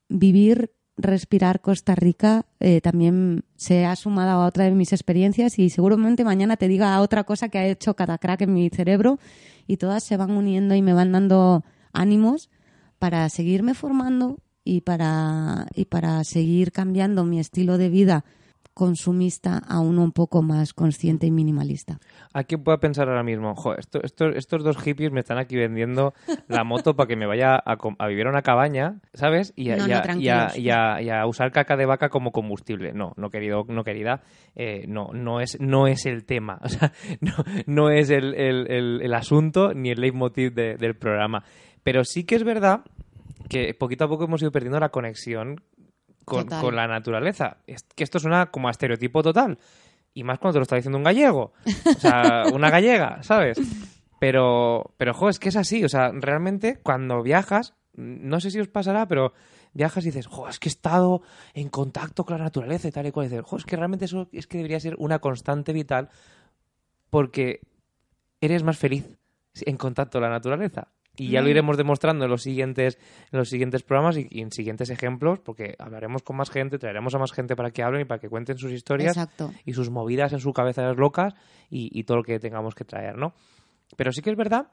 vivir, 0.10 0.72
respirar 0.96 1.62
Costa 1.62 1.96
Rica 1.96 2.46
eh, 2.60 2.82
también 2.82 3.44
se 3.56 3.86
ha 3.86 3.96
sumado 3.96 4.32
a 4.32 4.46
otra 4.46 4.66
de 4.66 4.72
mis 4.72 4.94
experiencias 4.94 5.58
y 5.58 5.70
seguramente 5.70 6.24
mañana 6.24 6.56
te 6.56 6.68
diga 6.68 7.02
otra 7.02 7.24
cosa 7.24 7.50
que 7.50 7.58
ha 7.58 7.68
hecho 7.68 7.96
cada 7.96 8.18
crack 8.20 8.42
en 8.42 8.54
mi 8.54 8.70
cerebro 8.70 9.18
y 9.66 9.78
todas 9.78 10.04
se 10.04 10.18
van 10.18 10.32
uniendo 10.32 10.76
y 10.76 10.82
me 10.82 10.94
van 10.94 11.12
dando 11.12 11.64
ánimos 11.94 12.50
para 13.00 13.28
seguirme 13.30 13.74
formando 13.74 14.38
y 14.64 14.82
para, 14.82 15.68
y 15.76 15.86
para 15.86 16.24
seguir 16.24 16.72
cambiando 16.72 17.26
mi 17.26 17.40
estilo 17.40 17.78
de 17.78 17.90
vida 17.90 18.24
consumista 18.74 19.62
a 19.68 19.80
uno 19.80 20.04
un 20.04 20.12
poco 20.12 20.42
más 20.42 20.74
consciente 20.74 21.28
y 21.28 21.32
minimalista. 21.32 22.00
¿A 22.34 22.44
quién 22.44 22.64
pueda 22.64 22.80
pensar 22.80 23.08
ahora 23.08 23.24
mismo? 23.24 23.56
Joder, 23.56 23.80
esto, 23.80 24.30
estos 24.30 24.64
dos 24.64 24.78
hippies 24.78 25.12
me 25.12 25.20
están 25.20 25.38
aquí 25.38 25.56
vendiendo 25.56 26.14
la 26.48 26.64
moto 26.64 26.96
para 26.96 27.08
que 27.08 27.16
me 27.16 27.28
vaya 27.28 27.56
a, 27.56 28.08
vivir 28.08 28.28
a 28.28 28.30
una 28.30 28.42
cabaña, 28.42 29.00
¿sabes? 29.14 29.54
Y 29.56 29.70
a, 29.70 31.26
usar 31.28 31.52
caca 31.52 31.78
de 31.78 31.86
vaca 31.86 32.10
como 32.10 32.32
combustible. 32.32 32.94
No, 32.94 33.14
no 33.18 33.30
querido, 33.30 33.66
no 33.68 33.84
querida, 33.84 34.22
eh, 34.56 34.86
no, 34.88 35.10
no 35.14 35.40
es, 35.40 35.60
no 35.60 35.88
es 35.88 36.06
el 36.06 36.26
tema, 36.26 36.60
o 36.64 36.70
sea, 36.70 36.92
no, 37.22 37.34
no 37.68 37.90
es 37.90 38.10
el, 38.10 38.34
el, 38.36 39.02
el, 39.02 39.14
asunto 39.14 39.74
ni 39.74 39.90
el 39.90 40.02
leitmotiv 40.02 40.54
del 40.54 40.96
programa. 40.96 41.44
Pero 41.84 42.04
sí 42.04 42.24
que 42.24 42.36
es 42.36 42.44
verdad 42.44 42.82
que 43.50 43.74
poquito 43.74 44.06
a 44.06 44.08
poco 44.08 44.26
hemos 44.26 44.42
ido 44.42 44.52
perdiendo 44.52 44.80
la 44.80 44.90
conexión 44.90 45.62
con, 46.26 46.76
la 46.76 46.88
naturaleza. 46.88 47.58
Es 47.68 47.84
que 47.96 48.04
esto 48.04 48.20
suena 48.20 48.48
como 48.48 48.68
a 48.68 48.72
estereotipo 48.72 49.22
total. 49.24 49.58
Y 50.14 50.24
más 50.24 50.40
cuando 50.40 50.54
te 50.54 50.60
lo 50.60 50.64
está 50.64 50.76
diciendo 50.76 50.98
un 50.98 51.04
gallego. 51.04 51.54
O 51.86 52.00
sea, 52.00 52.44
una 52.54 52.70
gallega, 52.70 53.24
¿sabes? 53.24 53.60
Pero, 54.20 54.94
pero, 54.98 55.14
jo, 55.14 55.30
es 55.30 55.40
que 55.40 55.50
es 55.50 55.56
así. 55.56 55.84
O 55.84 55.90
sea, 55.90 56.12
realmente 56.14 56.80
cuando 56.82 57.22
viajas, 57.24 57.74
no 57.94 58.40
sé 58.40 58.52
si 58.52 58.60
os 58.60 58.68
pasará, 58.68 59.08
pero 59.08 59.34
viajas 59.74 60.04
y 60.06 60.08
dices, 60.08 60.28
jo, 60.28 60.48
es 60.48 60.60
que 60.60 60.70
he 60.70 60.72
estado 60.72 61.22
en 61.54 61.70
contacto 61.70 62.26
con 62.26 62.38
la 62.38 62.44
naturaleza 62.44 62.88
y 62.88 62.92
tal 62.92 63.08
y 63.08 63.12
cual. 63.12 63.26
Y 63.26 63.30
dices, 63.30 63.46
jo, 63.46 63.58
es 63.58 63.66
que 63.66 63.76
realmente 63.76 64.06
eso 64.06 64.30
es 64.32 64.48
que 64.48 64.58
debería 64.58 64.80
ser 64.80 64.96
una 64.98 65.20
constante 65.20 65.74
vital 65.74 66.10
porque 67.10 67.62
eres 68.40 68.64
más 68.64 68.78
feliz 68.78 69.18
en 69.62 69.78
contacto 69.78 70.20
con 70.20 70.24
la 70.24 70.30
naturaleza. 70.30 70.88
Y 71.16 71.30
ya 71.30 71.42
lo 71.42 71.48
mm. 71.48 71.52
iremos 71.52 71.78
demostrando 71.78 72.26
en 72.26 72.32
los 72.32 72.42
siguientes, 72.42 72.98
en 73.32 73.38
los 73.38 73.50
siguientes 73.50 73.84
programas 73.84 74.18
y, 74.18 74.42
en 74.42 74.52
siguientes 74.52 74.90
ejemplos, 74.90 75.40
porque 75.40 75.76
hablaremos 75.78 76.24
con 76.24 76.38
más 76.38 76.50
gente, 76.50 76.80
traeremos 76.80 77.14
a 77.14 77.20
más 77.20 77.32
gente 77.32 77.56
para 77.56 77.70
que 77.70 77.84
hablen 77.84 78.02
y 78.02 78.06
para 78.06 78.20
que 78.20 78.30
cuenten 78.30 78.58
sus 78.58 78.72
historias 78.72 79.16
y 79.64 79.74
sus 79.74 79.92
movidas 79.92 80.34
en 80.34 80.40
su 80.40 80.54
cabeza 80.54 80.92
locas 80.94 81.36
y, 81.70 82.04
todo 82.04 82.18
lo 82.18 82.24
que 82.24 82.40
tengamos 82.40 82.74
que 82.74 82.84
traer, 82.84 83.16
¿no? 83.16 83.34
Pero 83.96 84.12
sí 84.12 84.22
que 84.22 84.32
es 84.32 84.36
verdad 84.36 84.68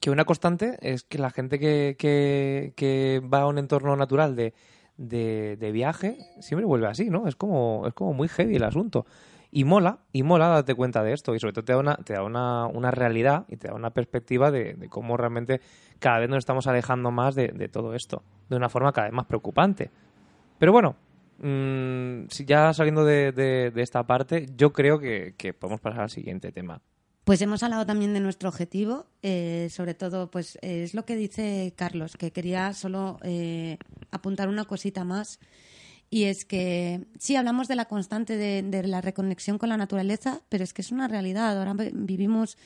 que 0.00 0.10
una 0.10 0.24
constante 0.24 0.78
es 0.80 1.02
que 1.02 1.18
la 1.18 1.30
gente 1.30 1.58
que, 1.58 1.96
que, 1.98 3.20
va 3.20 3.40
a 3.40 3.46
un 3.46 3.58
entorno 3.58 3.96
natural 3.96 4.36
de, 4.36 4.54
de, 4.96 5.56
de, 5.56 5.72
viaje 5.72 6.18
siempre 6.40 6.66
vuelve 6.66 6.86
así, 6.86 7.10
¿no? 7.10 7.26
Es 7.26 7.34
como, 7.34 7.84
es 7.88 7.94
como 7.94 8.12
muy 8.12 8.28
heavy 8.28 8.54
el 8.54 8.64
asunto. 8.64 9.06
Y 9.50 9.64
mola, 9.64 10.00
y 10.12 10.22
mola 10.22 10.48
darte 10.48 10.74
cuenta 10.74 11.02
de 11.02 11.12
esto. 11.12 11.34
Y 11.34 11.40
sobre 11.40 11.52
todo 11.52 11.64
te 11.64 11.72
da 11.72 11.78
una, 11.78 11.96
te 11.96 12.12
da 12.12 12.22
una, 12.22 12.66
una 12.66 12.90
realidad 12.90 13.46
y 13.48 13.56
te 13.56 13.68
da 13.68 13.74
una 13.74 13.90
perspectiva 13.90 14.50
de, 14.50 14.88
cómo 14.90 15.16
realmente 15.16 15.60
cada 15.98 16.18
vez 16.18 16.28
nos 16.28 16.38
estamos 16.38 16.66
alejando 16.66 17.10
más 17.10 17.34
de, 17.34 17.68
todo 17.72 17.94
esto. 17.94 18.22
De 18.48 18.56
una 18.56 18.68
forma 18.68 18.92
cada 18.92 19.06
vez 19.06 19.14
más 19.14 19.26
preocupante. 19.26 19.90
Pero 20.58 20.72
bueno, 20.72 20.96
mmm, 21.38 22.26
ya 22.46 22.72
saliendo 22.74 23.04
de, 23.04 23.72
esta 23.76 24.06
parte, 24.06 24.46
yo 24.56 24.72
creo 24.72 24.98
que, 24.98 25.34
podemos 25.58 25.80
pasar 25.80 26.02
al 26.02 26.10
siguiente 26.10 26.52
tema. 26.52 26.80
Pues 27.24 27.42
hemos 27.42 27.62
hablado 27.62 27.84
también 27.84 28.14
de 28.14 28.20
nuestro 28.20 28.48
objetivo, 28.48 29.04
eh, 29.22 29.68
sobre 29.70 29.92
todo, 29.92 30.30
pues 30.30 30.58
es 30.62 30.94
lo 30.94 31.04
que 31.04 31.14
dice 31.14 31.74
Carlos, 31.76 32.16
que 32.16 32.32
quería 32.32 32.72
solo 32.72 33.18
eh, 33.22 33.76
apuntar 34.10 34.48
una 34.48 34.64
cosita 34.64 35.04
más 35.04 35.38
y 36.10 36.24
es 36.24 36.44
que 36.44 37.06
sí, 37.18 37.36
hablamos 37.36 37.68
de 37.68 37.76
la 37.76 37.84
constante 37.84 38.36
de, 38.36 38.82
la 38.84 39.00
reconexión 39.00 39.58
con 39.58 39.68
la 39.68 39.76
naturaleza, 39.76 40.40
pero 40.48 40.64
es 40.64 40.72
que 40.72 40.82
es 40.82 40.90
una 40.90 41.08
realidad. 41.08 41.58
Ahora 41.58 41.74
vivimos 41.92 42.56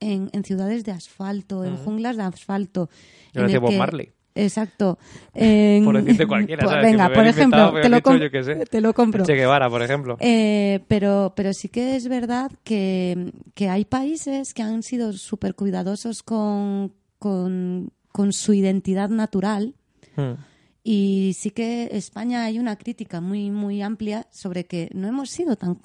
en, 0.00 0.30
ciudades 0.44 0.84
de 0.84 0.92
asfalto, 0.92 1.64
en 1.64 1.76
junglas 1.76 2.16
de 2.16 2.22
asfalto. 2.24 2.90
Yo 3.32 3.46
en 3.46 3.60
Bob 3.60 3.72
Marley. 3.74 4.12
Exacto. 4.34 4.98
por 5.32 6.02
decirte 6.02 6.26
cualquiera, 6.26 6.80
Venga, 6.82 7.12
por 7.12 7.26
ejemplo, 7.26 7.72
te, 7.80 7.88
lo 7.88 8.00
te, 8.70 8.80
lo 8.80 8.94
compro. 8.94 9.24
Che 9.24 9.34
Guevara, 9.34 9.70
por 9.70 9.82
ejemplo. 9.82 10.16
Eh, 10.20 10.80
pero, 10.88 11.32
pero 11.34 11.52
sí 11.52 11.68
que 11.68 11.96
es 11.96 12.08
verdad 12.08 12.50
que, 12.64 13.32
que 13.54 13.68
hay 13.68 13.84
países 13.84 14.54
que 14.54 14.62
han 14.62 14.82
sido 14.82 15.12
súper 15.14 15.54
cuidadosos 15.54 16.22
con, 16.22 16.92
con, 17.18 17.92
con, 18.12 18.32
su 18.32 18.52
identidad 18.52 19.08
natural. 19.08 19.74
Hmm. 20.16 20.49
Y 20.82 21.32
sí 21.36 21.50
que 21.50 21.90
España 21.92 22.44
hay 22.44 22.58
una 22.58 22.76
crítica 22.76 23.20
muy, 23.20 23.50
muy 23.50 23.82
amplia 23.82 24.26
sobre 24.30 24.64
que 24.64 24.88
no 24.94 25.08
hemos 25.08 25.30
sido 25.30 25.56
tan, 25.56 25.78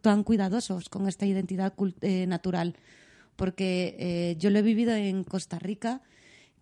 tan 0.00 0.24
cuidadosos 0.24 0.88
con 0.88 1.06
esta 1.06 1.26
identidad 1.26 1.74
eh, 2.00 2.26
natural. 2.26 2.74
Porque 3.36 3.96
eh, 3.98 4.36
yo 4.38 4.50
lo 4.50 4.58
he 4.58 4.62
vivido 4.62 4.94
en 4.94 5.22
Costa 5.24 5.58
Rica, 5.58 6.00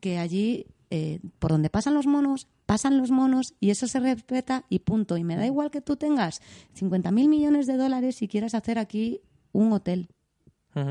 que 0.01 0.19
allí, 0.19 0.67
eh, 0.91 1.21
por 1.39 1.53
donde 1.53 1.71
pasan 1.71 1.95
los 1.95 2.07
monos, 2.07 2.49
pasan 2.67 2.99
los 2.99 3.11
monos 3.11 3.55
y 3.61 3.71
eso 3.71 3.87
se 3.87 4.01
respeta 4.01 4.65
y 4.69 4.81
punto. 4.81 5.17
Y 5.17 5.25
me 5.25 5.37
da 5.37 5.47
igual 5.47 5.71
que 5.71 5.81
tú 5.81 5.97
tengas 5.97 6.43
50 6.75 7.13
mil 7.13 7.29
millones 7.29 7.67
de 7.67 7.77
dólares 7.77 8.21
y 8.21 8.29
quieras 8.29 8.55
hacer 8.55 8.79
aquí 8.79 9.21
un 9.53 9.73
hotel. 9.73 10.09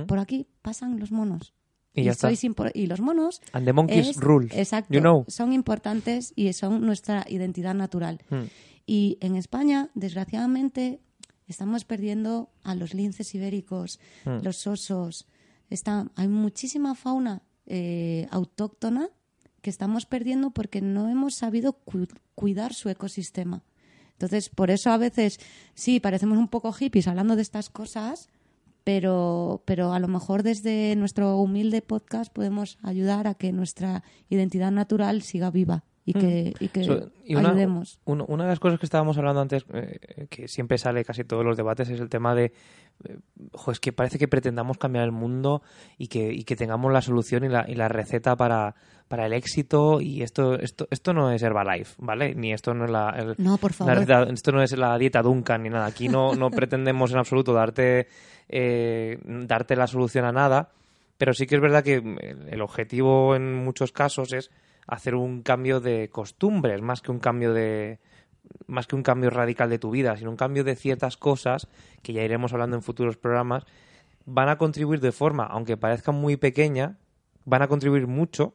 Por 0.07 0.17
aquí 0.17 0.47
pasan 0.63 0.99
los 0.99 1.11
monos. 1.11 1.54
Y, 1.95 2.87
los 2.87 3.01
monos. 3.01 3.41
And 3.53 3.65
the 3.65 3.73
monkeys 3.73 4.17
rule. 4.17 4.47
Exacto. 4.51 5.25
Son 5.27 5.53
importantes 5.53 6.33
y 6.35 6.51
son 6.53 6.85
nuestra 6.85 7.25
identidad 7.29 7.73
natural. 7.73 8.21
Hmm. 8.29 8.43
Y 8.85 9.17
en 9.21 9.35
España, 9.35 9.89
desgraciadamente, 9.95 10.99
estamos 11.47 11.85
perdiendo 11.85 12.49
a 12.63 12.75
los 12.75 12.93
linces 12.93 13.33
ibéricos, 13.33 13.99
hmm. 14.25 14.43
los 14.43 14.67
osos. 14.67 15.27
Está, 15.69 16.11
hay 16.15 16.27
muchísima 16.27 16.95
fauna 16.95 17.41
eh, 17.65 18.27
autóctona 18.29 19.09
que 19.61 19.71
estamos 19.71 20.05
perdiendo 20.05 20.51
porque 20.51 20.81
no 20.81 21.09
hemos 21.09 21.33
sabido 21.35 21.79
cuidar 22.35 22.73
su 22.75 22.89
ecosistema. 22.89 23.63
Entonces, 24.11 24.49
por 24.49 24.69
eso 24.69 24.91
a 24.91 24.97
veces, 24.97 25.39
sí, 25.73 25.99
parecemos 25.99 26.37
un 26.37 26.47
poco 26.47 26.71
hippies 26.71 27.07
hablando 27.07 27.35
de 27.35 27.41
estas 27.41 27.69
cosas, 27.69 28.29
pero, 28.85 29.63
pero 29.65 29.91
a 29.93 29.99
lo 29.99 30.07
mejor 30.07 30.43
desde 30.43 30.95
nuestro 30.95 31.37
humilde 31.39 31.81
podcast 31.81 32.31
podemos 32.31 32.77
ayudar 32.83 33.27
a 33.27 33.33
que 33.33 33.51
nuestra 33.51 34.03
identidad 34.29 34.71
natural 34.71 35.23
siga 35.23 35.49
viva 35.49 35.83
y 36.05 36.13
que, 36.13 36.53
mm. 36.59 36.63
y 36.63 36.67
que 36.67 37.35
una, 37.35 37.49
ayudemos. 37.49 37.99
una 38.05 38.43
de 38.43 38.49
las 38.49 38.59
cosas 38.59 38.79
que 38.79 38.85
estábamos 38.85 39.17
hablando 39.17 39.41
antes, 39.41 39.65
eh, 39.73 40.27
que 40.29 40.47
siempre 40.47 40.77
sale 40.77 41.03
casi 41.03 41.23
todos 41.23 41.43
los 41.43 41.57
debates, 41.57 41.89
es 41.89 41.99
el 41.99 42.09
tema 42.09 42.35
de, 42.35 42.53
eh, 43.03 43.17
es 43.71 43.79
que 43.79 43.91
parece 43.91 44.19
que 44.19 44.27
pretendamos 44.27 44.77
cambiar 44.77 45.05
el 45.05 45.11
mundo 45.11 45.63
y 45.97 46.07
que, 46.07 46.31
y 46.31 46.43
que 46.43 46.55
tengamos 46.55 46.93
la 46.93 47.01
solución 47.01 47.43
y 47.43 47.49
la, 47.49 47.65
y 47.67 47.73
la 47.73 47.87
receta 47.87 48.35
para, 48.35 48.75
para 49.07 49.25
el 49.25 49.33
éxito 49.33 49.99
y 49.99 50.21
esto, 50.21 50.59
esto, 50.59 50.87
esto 50.91 51.11
no 51.11 51.31
es 51.31 51.41
Herbalife, 51.41 51.95
¿vale? 51.97 52.35
Ni 52.35 52.53
esto 52.53 52.75
no 52.75 52.85
es 52.85 52.91
la, 52.91 53.35
no, 53.39 53.57
por 53.57 53.73
favor. 53.73 54.05
esto 54.31 54.51
no 54.51 54.61
es 54.61 54.77
la 54.77 54.95
dieta 54.99 55.23
Duncan 55.23 55.63
ni 55.63 55.69
nada. 55.69 55.87
Aquí 55.87 56.07
no, 56.07 56.35
no 56.35 56.49
pretendemos 56.51 57.11
en 57.11 57.17
absoluto 57.17 57.51
darte, 57.51 58.07
eh, 58.47 59.17
darte 59.25 59.75
la 59.75 59.87
solución 59.87 60.25
a 60.25 60.31
nada, 60.31 60.69
pero 61.17 61.33
sí 61.33 61.47
que 61.47 61.55
es 61.55 61.61
verdad 61.61 61.83
que 61.83 61.95
el 62.51 62.61
objetivo 62.61 63.35
en 63.35 63.55
muchos 63.55 63.91
casos 63.91 64.31
es 64.33 64.51
hacer 64.87 65.15
un 65.15 65.41
cambio 65.41 65.79
de 65.79 66.09
costumbres 66.09 66.81
más 66.81 67.01
que 67.01 67.11
un 67.11 67.19
cambio 67.19 67.53
de 67.53 67.99
más 68.67 68.85
que 68.85 68.95
un 68.95 69.03
cambio 69.03 69.29
radical 69.31 69.69
de 69.69 69.79
tu 69.79 69.89
vida, 69.89 70.15
sino 70.17 70.29
un 70.29 70.37
cambio 70.37 70.63
de 70.63 70.75
ciertas 70.75 71.17
cosas 71.17 71.67
que 72.03 72.13
ya 72.13 72.23
iremos 72.23 72.53
hablando 72.53 72.75
en 72.75 72.83
futuros 72.83 73.17
programas, 73.17 73.65
van 74.25 74.49
a 74.49 74.57
contribuir 74.57 74.99
de 74.99 75.11
forma, 75.11 75.45
aunque 75.45 75.77
parezca 75.77 76.11
muy 76.11 76.37
pequeña, 76.37 76.97
van 77.45 77.63
a 77.63 77.67
contribuir 77.67 78.07
mucho 78.07 78.53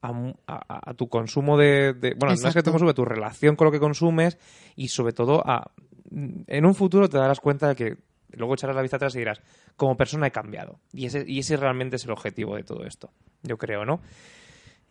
a, 0.00 0.94
tu 0.94 1.08
consumo 1.08 1.58
de, 1.58 1.92
bueno, 2.16 2.34
no 2.40 2.48
es 2.48 2.54
que 2.54 2.62
tu 2.62 2.70
consumo, 2.70 2.94
tu 2.94 3.04
relación 3.04 3.56
con 3.56 3.66
lo 3.66 3.72
que 3.72 3.80
consumes 3.80 4.38
y 4.76 4.88
sobre 4.88 5.12
todo 5.12 5.42
a 5.44 5.72
en 6.10 6.64
un 6.64 6.74
futuro 6.74 7.08
te 7.08 7.18
darás 7.18 7.40
cuenta 7.40 7.68
de 7.68 7.74
que 7.74 7.96
luego 8.30 8.54
echarás 8.54 8.76
la 8.76 8.82
vista 8.82 8.96
atrás 8.96 9.14
y 9.14 9.18
dirás, 9.18 9.40
como 9.76 9.96
persona 9.96 10.26
he 10.26 10.30
cambiado. 10.30 10.78
Y 10.92 11.06
ese, 11.06 11.24
y 11.26 11.40
ese 11.40 11.56
realmente 11.56 11.96
es 11.96 12.04
el 12.04 12.12
objetivo 12.12 12.56
de 12.56 12.64
todo 12.64 12.84
esto, 12.84 13.10
yo 13.42 13.58
creo, 13.58 13.84
¿no? 13.84 14.00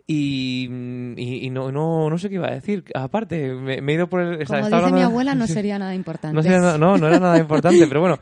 Y, 0.09 0.69
y, 1.17 1.49
no, 1.49 1.69
no, 1.69 2.09
no 2.09 2.17
sé 2.17 2.29
qué 2.29 2.35
iba 2.35 2.47
a 2.47 2.53
decir. 2.53 2.85
Aparte, 2.95 3.53
me, 3.53 3.75
he 3.75 3.93
ido 3.93 4.07
por 4.07 4.21
el... 4.21 4.47
Como 4.47 4.69
dice 4.69 4.91
mi 4.93 5.01
abuela, 5.01 5.35
no 5.35 5.47
sería 5.47 5.77
nada 5.77 5.93
importante. 5.93 6.49
No, 6.49 6.77
no, 6.77 6.97
no, 6.97 7.07
era 7.07 7.19
nada 7.19 7.37
importante, 7.37 7.85
pero 7.89 7.99
bueno, 7.99 8.17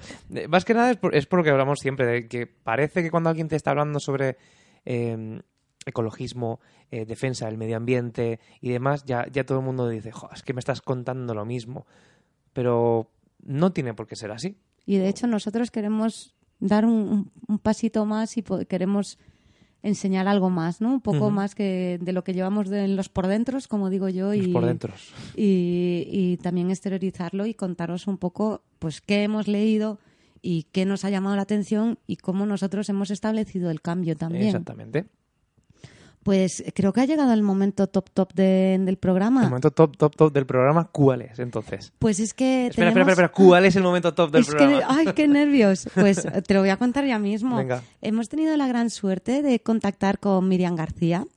más 0.49 0.65
que 0.65 0.73
nada 0.73 0.89
es 0.89 0.97
por, 0.97 1.15
es 1.15 1.27
por, 1.27 1.39
lo 1.39 1.43
que 1.43 1.51
hablamos 1.51 1.79
siempre, 1.79 2.07
de 2.07 2.27
que 2.27 2.47
parece 2.47 3.03
que 3.03 3.11
cuando 3.11 3.29
alguien 3.29 3.47
te 3.47 3.55
está 3.55 3.69
hablando 3.69 3.99
sobre 3.99 4.37
em, 4.83 5.41
ecologismo, 5.85 6.59
eh, 6.89 7.05
defensa 7.05 7.45
del 7.45 7.59
medio 7.59 7.77
ambiente 7.77 8.39
y 8.61 8.71
demás, 8.71 9.05
ya, 9.05 9.27
ya 9.31 9.43
todo 9.43 9.59
el 9.59 9.65
mundo 9.65 9.87
dice, 9.87 10.11
es 10.33 10.41
que 10.41 10.53
me 10.55 10.59
estás 10.59 10.81
contando 10.81 11.35
lo 11.35 11.45
mismo. 11.45 11.85
Pero 12.51 13.11
no 13.43 13.73
tiene 13.73 13.93
por 13.93 14.07
qué 14.07 14.15
ser 14.15 14.31
así. 14.31 14.57
Y 14.87 14.97
de 14.97 15.07
hecho 15.07 15.27
nosotros 15.27 15.69
queremos 15.69 16.33
dar 16.59 16.85
un, 16.85 17.31
un 17.47 17.59
pasito 17.59 18.07
más 18.07 18.37
y 18.37 18.43
queremos 18.67 19.19
enseñar 19.85 20.27
algo 20.27 20.49
más, 20.49 20.81
¿no? 20.81 20.93
Un 20.93 21.01
poco 21.01 21.29
más 21.29 21.53
que 21.53 21.99
de 22.01 22.11
lo 22.11 22.23
que 22.23 22.33
llevamos 22.33 22.69
de 22.69 22.87
los 22.87 23.07
por 23.07 23.27
dentro, 23.27 23.59
como 23.67 23.91
digo 23.91 24.09
yo, 24.09 24.33
Los 24.33 24.47
y, 24.47 24.47
por 24.51 24.65
dentro. 24.65 24.93
y, 25.35 26.07
y 26.11 26.37
también 26.37 26.71
exteriorizarlo 26.71 27.45
y 27.45 27.53
contaros 27.53 28.07
un 28.07 28.17
poco, 28.17 28.63
pues, 28.79 28.99
qué 29.01 29.23
hemos 29.23 29.47
leído 29.47 29.99
y 30.41 30.63
qué 30.71 30.85
nos 30.85 31.05
ha 31.05 31.11
llamado 31.11 31.35
la 31.35 31.43
atención 31.43 31.99
y 32.07 32.17
cómo 32.17 32.47
nosotros 32.47 32.89
hemos 32.89 33.11
establecido 33.11 33.69
el 33.69 33.81
cambio 33.81 34.15
también. 34.15 34.47
Exactamente. 34.47 35.05
Pues 36.25 36.63
creo 36.73 36.91
que 36.91 37.01
ha 37.01 37.05
llegado 37.05 37.33
el 37.33 37.43
momento 37.43 37.85
top 37.85 38.09
top 38.11 38.33
de- 38.33 38.79
del 38.81 38.97
programa. 38.97 39.43
El 39.43 39.49
momento 39.49 39.69
top, 39.69 39.95
top, 39.95 40.15
top 40.15 40.33
del 40.33 40.47
programa, 40.47 40.89
¿cuál 40.91 41.21
es 41.21 41.37
entonces? 41.37 41.93
Pues 41.99 42.19
es 42.19 42.33
que 42.33 42.65
Espera, 42.65 42.89
espera, 42.89 42.89
tenemos- 42.93 43.11
espera, 43.11 43.25
espera, 43.27 43.47
¿cuál 43.47 43.65
es 43.65 43.75
el 43.75 43.83
momento 43.83 44.11
top 44.15 44.31
del 44.31 44.41
Es 44.41 44.47
que, 44.49 44.55
programa? 44.55 44.87
ay, 44.89 45.05
qué 45.15 45.27
nervios. 45.27 45.87
Pues 45.93 46.25
te 46.47 46.53
lo 46.55 46.61
voy 46.61 46.69
a 46.69 46.77
contar 46.77 47.05
ya 47.05 47.19
mismo. 47.19 47.57
Venga. 47.57 47.83
Hemos 48.01 48.27
tenido 48.27 48.57
la 48.57 48.65
gran 48.67 48.89
suerte 48.89 49.43
de 49.43 49.59
contactar 49.59 50.17
con 50.17 50.47
Miriam 50.47 50.75
García. 50.75 51.27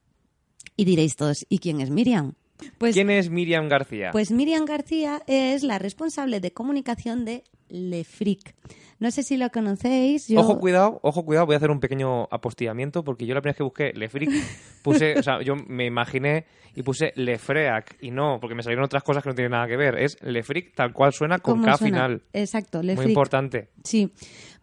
Y 0.74 0.87
diréis 0.87 1.16
todos, 1.16 1.44
¿y 1.51 1.59
quién 1.59 1.83
es 1.83 1.90
Miriam? 1.90 2.33
Pues, 2.78 2.94
¿Quién 2.94 3.10
es 3.10 3.30
Miriam 3.30 3.68
García? 3.68 4.10
pues 4.12 4.30
Miriam 4.30 4.64
García 4.64 5.22
es 5.26 5.62
la 5.62 5.78
responsable 5.78 6.40
de 6.40 6.52
comunicación 6.52 7.24
de 7.24 7.44
Le 7.68 8.04
Fric. 8.04 8.54
No 8.98 9.10
sé 9.12 9.22
si 9.22 9.36
lo 9.36 9.48
conocéis. 9.50 10.26
Yo... 10.26 10.40
Ojo, 10.40 10.58
cuidado, 10.58 10.98
ojo, 11.02 11.24
cuidado, 11.24 11.46
voy 11.46 11.54
a 11.54 11.58
hacer 11.58 11.70
un 11.70 11.78
pequeño 11.78 12.24
apostillamiento 12.32 13.04
porque 13.04 13.26
yo 13.26 13.34
la 13.34 13.40
primera 13.40 13.52
vez 13.52 13.56
que 13.58 13.62
busqué 13.62 13.92
Le 13.94 14.08
Fric 14.08 14.30
puse, 14.82 15.18
o 15.18 15.22
sea, 15.22 15.40
yo 15.42 15.54
me 15.54 15.84
imaginé 15.86 16.46
y 16.74 16.82
puse 16.82 17.12
Le 17.14 17.38
Freac 17.38 17.96
y 18.00 18.10
no, 18.10 18.38
porque 18.40 18.54
me 18.56 18.62
salieron 18.62 18.84
otras 18.84 19.02
cosas 19.04 19.22
que 19.22 19.28
no 19.28 19.34
tienen 19.36 19.52
nada 19.52 19.68
que 19.68 19.76
ver. 19.76 19.96
Es 19.98 20.16
Le 20.22 20.42
Fric 20.42 20.74
tal 20.74 20.92
cual 20.92 21.12
suena 21.12 21.38
con 21.38 21.54
¿Cómo 21.54 21.64
K 21.66 21.76
suena? 21.76 21.96
final. 21.96 22.22
Exacto, 22.32 22.82
Le 22.82 22.94
Muy 22.96 23.04
Fric. 23.04 23.10
importante. 23.10 23.68
Sí, 23.84 24.10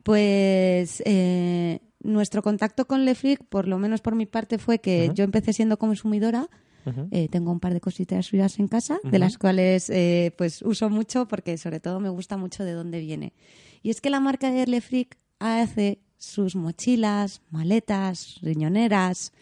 pues 0.04 1.02
eh, 1.06 1.80
nuestro 2.02 2.42
contacto 2.44 2.86
con 2.86 3.06
Lefric, 3.06 3.44
por 3.44 3.68
lo 3.68 3.80
menos 3.80 4.02
por 4.02 4.16
mi 4.16 4.26
parte, 4.26 4.58
fue 4.58 4.80
que 4.80 5.12
yo 5.14 5.24
empecé 5.24 5.54
siendo 5.54 5.78
consumidora. 5.78 6.48
Eh, 7.12 7.28
tengo 7.30 7.52
un 7.52 7.60
par 7.60 7.74
de 7.74 7.82
cositas 7.82 8.26
suyas 8.26 8.60
en 8.60 8.68
casa, 8.68 9.00
de 9.04 9.20
las 9.20 9.38
cuales 9.38 9.90
eh, 9.90 10.34
pues 10.38 10.62
uso 10.62 10.90
mucho 10.90 11.28
porque 11.28 11.58
sobre 11.58 11.80
todo 11.80 12.00
me 12.00 12.10
gusta 12.10 12.38
mucho 12.38 12.64
de 12.64 12.74
dónde 12.74 13.00
viene. 13.00 13.34
Y 13.82 13.90
es 13.90 14.02
que 14.02 14.10
la 14.10 14.20
marca 14.20 14.52
de 14.52 14.66
Lefric 14.68 15.18
hace 15.40 16.00
sus 16.18 16.56
mochilas, 16.56 17.42
maletas, 17.52 18.40
riñoneras. 18.42 19.34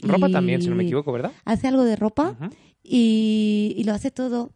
Ropa 0.00 0.28
también, 0.28 0.62
si 0.62 0.68
no 0.68 0.76
me 0.76 0.84
equivoco, 0.84 1.12
¿verdad? 1.12 1.32
Hace 1.44 1.68
algo 1.68 1.84
de 1.84 1.96
ropa 1.96 2.36
y, 2.82 3.74
y 3.76 3.84
lo 3.84 3.92
hace 3.92 4.10
todo 4.10 4.52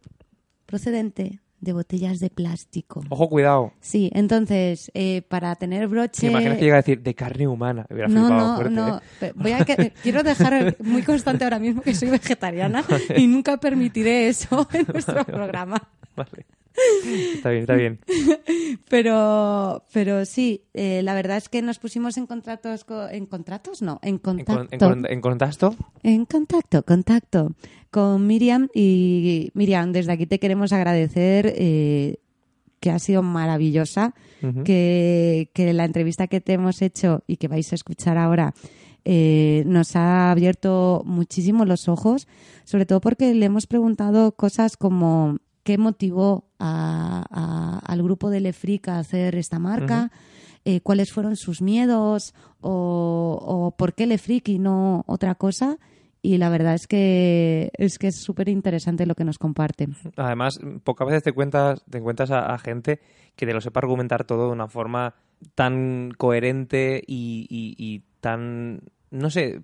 procedente 0.65 1.39
de 1.61 1.73
botellas 1.73 2.19
de 2.19 2.29
plástico. 2.29 3.01
Ojo, 3.09 3.29
cuidado. 3.29 3.73
Sí, 3.81 4.09
entonces, 4.13 4.91
eh, 4.93 5.21
para 5.27 5.55
tener 5.55 5.87
broche... 5.87 6.21
¿Te 6.21 6.27
imaginas 6.27 6.57
que 6.57 6.63
llega 6.63 6.75
a 6.75 6.81
decir 6.81 7.01
de 7.01 7.13
carne 7.15 7.47
humana? 7.47 7.85
Me 7.89 7.95
hubiera 7.95 8.07
no, 8.09 8.27
flipado 8.27 8.47
no, 8.47 8.55
fuerte, 8.55 8.75
no. 8.75 9.01
¿eh? 9.27 9.33
Voy 9.35 9.51
a 9.51 9.65
que- 9.65 9.93
quiero 10.03 10.23
dejar 10.23 10.77
muy 10.79 11.03
constante 11.03 11.43
ahora 11.43 11.59
mismo 11.59 11.81
que 11.81 11.93
soy 11.93 12.09
vegetariana 12.09 12.83
y 13.15 13.27
nunca 13.27 13.57
permitiré 13.57 14.27
eso 14.27 14.67
en 14.73 14.85
nuestro 14.91 15.25
programa. 15.25 15.81
Vale. 16.15 16.45
Está 17.35 17.49
bien, 17.51 17.61
está 17.61 17.75
bien. 17.75 17.99
Pero, 18.89 19.83
pero 19.93 20.25
sí, 20.25 20.63
eh, 20.73 21.01
la 21.03 21.13
verdad 21.13 21.37
es 21.37 21.49
que 21.49 21.61
nos 21.61 21.79
pusimos 21.79 22.17
en 22.17 22.25
contratos, 22.27 22.83
co- 22.83 23.07
en 23.09 23.25
contratos, 23.25 23.81
no, 23.81 23.99
en 24.01 24.09
En, 24.15 24.17
con- 24.19 24.37
contacto, 24.37 24.67
en 24.75 24.79
con- 24.79 25.05
en 25.11 25.21
contacto, 25.21 25.75
en 26.03 26.25
contacto, 26.25 26.83
contacto 26.83 27.51
con 27.91 28.25
Miriam 28.27 28.67
y 28.73 29.51
Miriam, 29.53 29.91
desde 29.91 30.11
aquí 30.11 30.25
te 30.25 30.39
queremos 30.39 30.71
agradecer 30.73 31.53
eh, 31.55 32.17
que 32.79 32.91
ha 32.91 32.99
sido 32.99 33.23
maravillosa, 33.23 34.13
que, 34.63 35.49
que 35.53 35.73
la 35.73 35.83
entrevista 35.85 36.27
que 36.27 36.39
te 36.39 36.53
hemos 36.53 36.81
hecho 36.81 37.23
y 37.27 37.35
que 37.37 37.47
vais 37.49 37.71
a 37.71 37.75
escuchar 37.75 38.17
ahora 38.17 38.53
eh, 39.05 39.63
nos 39.65 39.95
ha 39.97 40.31
abierto 40.31 41.01
muchísimo 41.05 41.65
los 41.65 41.87
ojos, 41.89 42.27
sobre 42.63 42.85
todo 42.85 43.01
porque 43.01 43.33
le 43.33 43.45
hemos 43.45 43.67
preguntado 43.67 44.31
cosas 44.33 44.77
como 44.77 45.37
qué 45.69 45.77
motivó 45.77 46.45
a- 46.57 47.23
a- 47.29 47.79
al 47.85 48.01
grupo 48.01 48.31
de 48.31 48.39
Lefric 48.39 48.87
a 48.87 48.97
hacer 48.97 49.35
esta 49.35 49.59
marca, 49.59 50.11
eh, 50.65 50.81
cuáles 50.81 51.11
fueron 51.13 51.35
sus 51.35 51.61
miedos 51.61 52.33
o, 52.59 53.37
o 53.39 53.77
por 53.77 53.93
qué 53.93 54.07
Lefric 54.07 54.49
y 54.49 54.57
no 54.57 55.03
otra 55.05 55.35
cosa. 55.35 55.77
Y 56.23 56.37
la 56.39 56.49
verdad 56.49 56.73
es 56.73 56.87
que 56.87 57.69
es 57.77 57.99
que 57.99 58.07
es 58.07 58.15
súper 58.19 58.49
interesante 58.49 59.05
lo 59.05 59.13
que 59.13 59.23
nos 59.25 59.37
comparte. 59.37 59.87
Además, 60.17 60.59
pocas 60.83 61.05
veces 61.07 61.21
te 61.21 61.33
cuentas, 61.33 61.83
te 61.87 61.99
encuentras 61.99 62.31
a, 62.31 62.51
a 62.51 62.57
gente 62.57 62.99
que 63.35 63.45
te 63.45 63.53
lo 63.53 63.61
sepa 63.61 63.79
argumentar 63.81 64.23
todo 64.25 64.47
de 64.47 64.53
una 64.53 64.67
forma 64.67 65.13
tan 65.53 66.09
coherente 66.17 67.03
y, 67.05 67.45
y- 67.47 67.75
y 67.77 68.03
tan, 68.21 68.81
no 69.11 69.29
sé, 69.29 69.61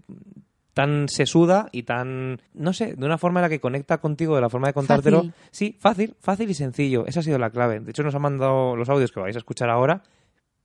tan 0.75 1.09
sesuda 1.09 1.69
y 1.71 1.83
tan, 1.83 2.39
no 2.53 2.73
sé, 2.73 2.95
de 2.95 3.05
una 3.05 3.17
forma 3.17 3.39
en 3.39 3.43
la 3.43 3.49
que 3.49 3.59
conecta 3.61 3.97
contigo, 3.99 4.35
de 4.35 4.41
la 4.41 4.49
forma 4.49 4.67
de 4.67 4.73
contártelo. 4.73 5.17
Fácil. 5.19 5.33
Sí, 5.49 5.77
fácil, 5.79 6.15
fácil 6.19 6.49
y 6.49 6.53
sencillo. 6.53 7.07
Esa 7.07 7.21
ha 7.21 7.23
sido 7.23 7.39
la 7.39 7.49
clave. 7.49 7.79
De 7.79 7.91
hecho, 7.91 8.03
nos 8.03 8.13
han 8.13 8.21
mandado 8.21 8.75
los 8.75 8.89
audios 8.89 9.11
que 9.11 9.21
vais 9.21 9.35
a 9.35 9.39
escuchar 9.39 9.69
ahora 9.69 10.03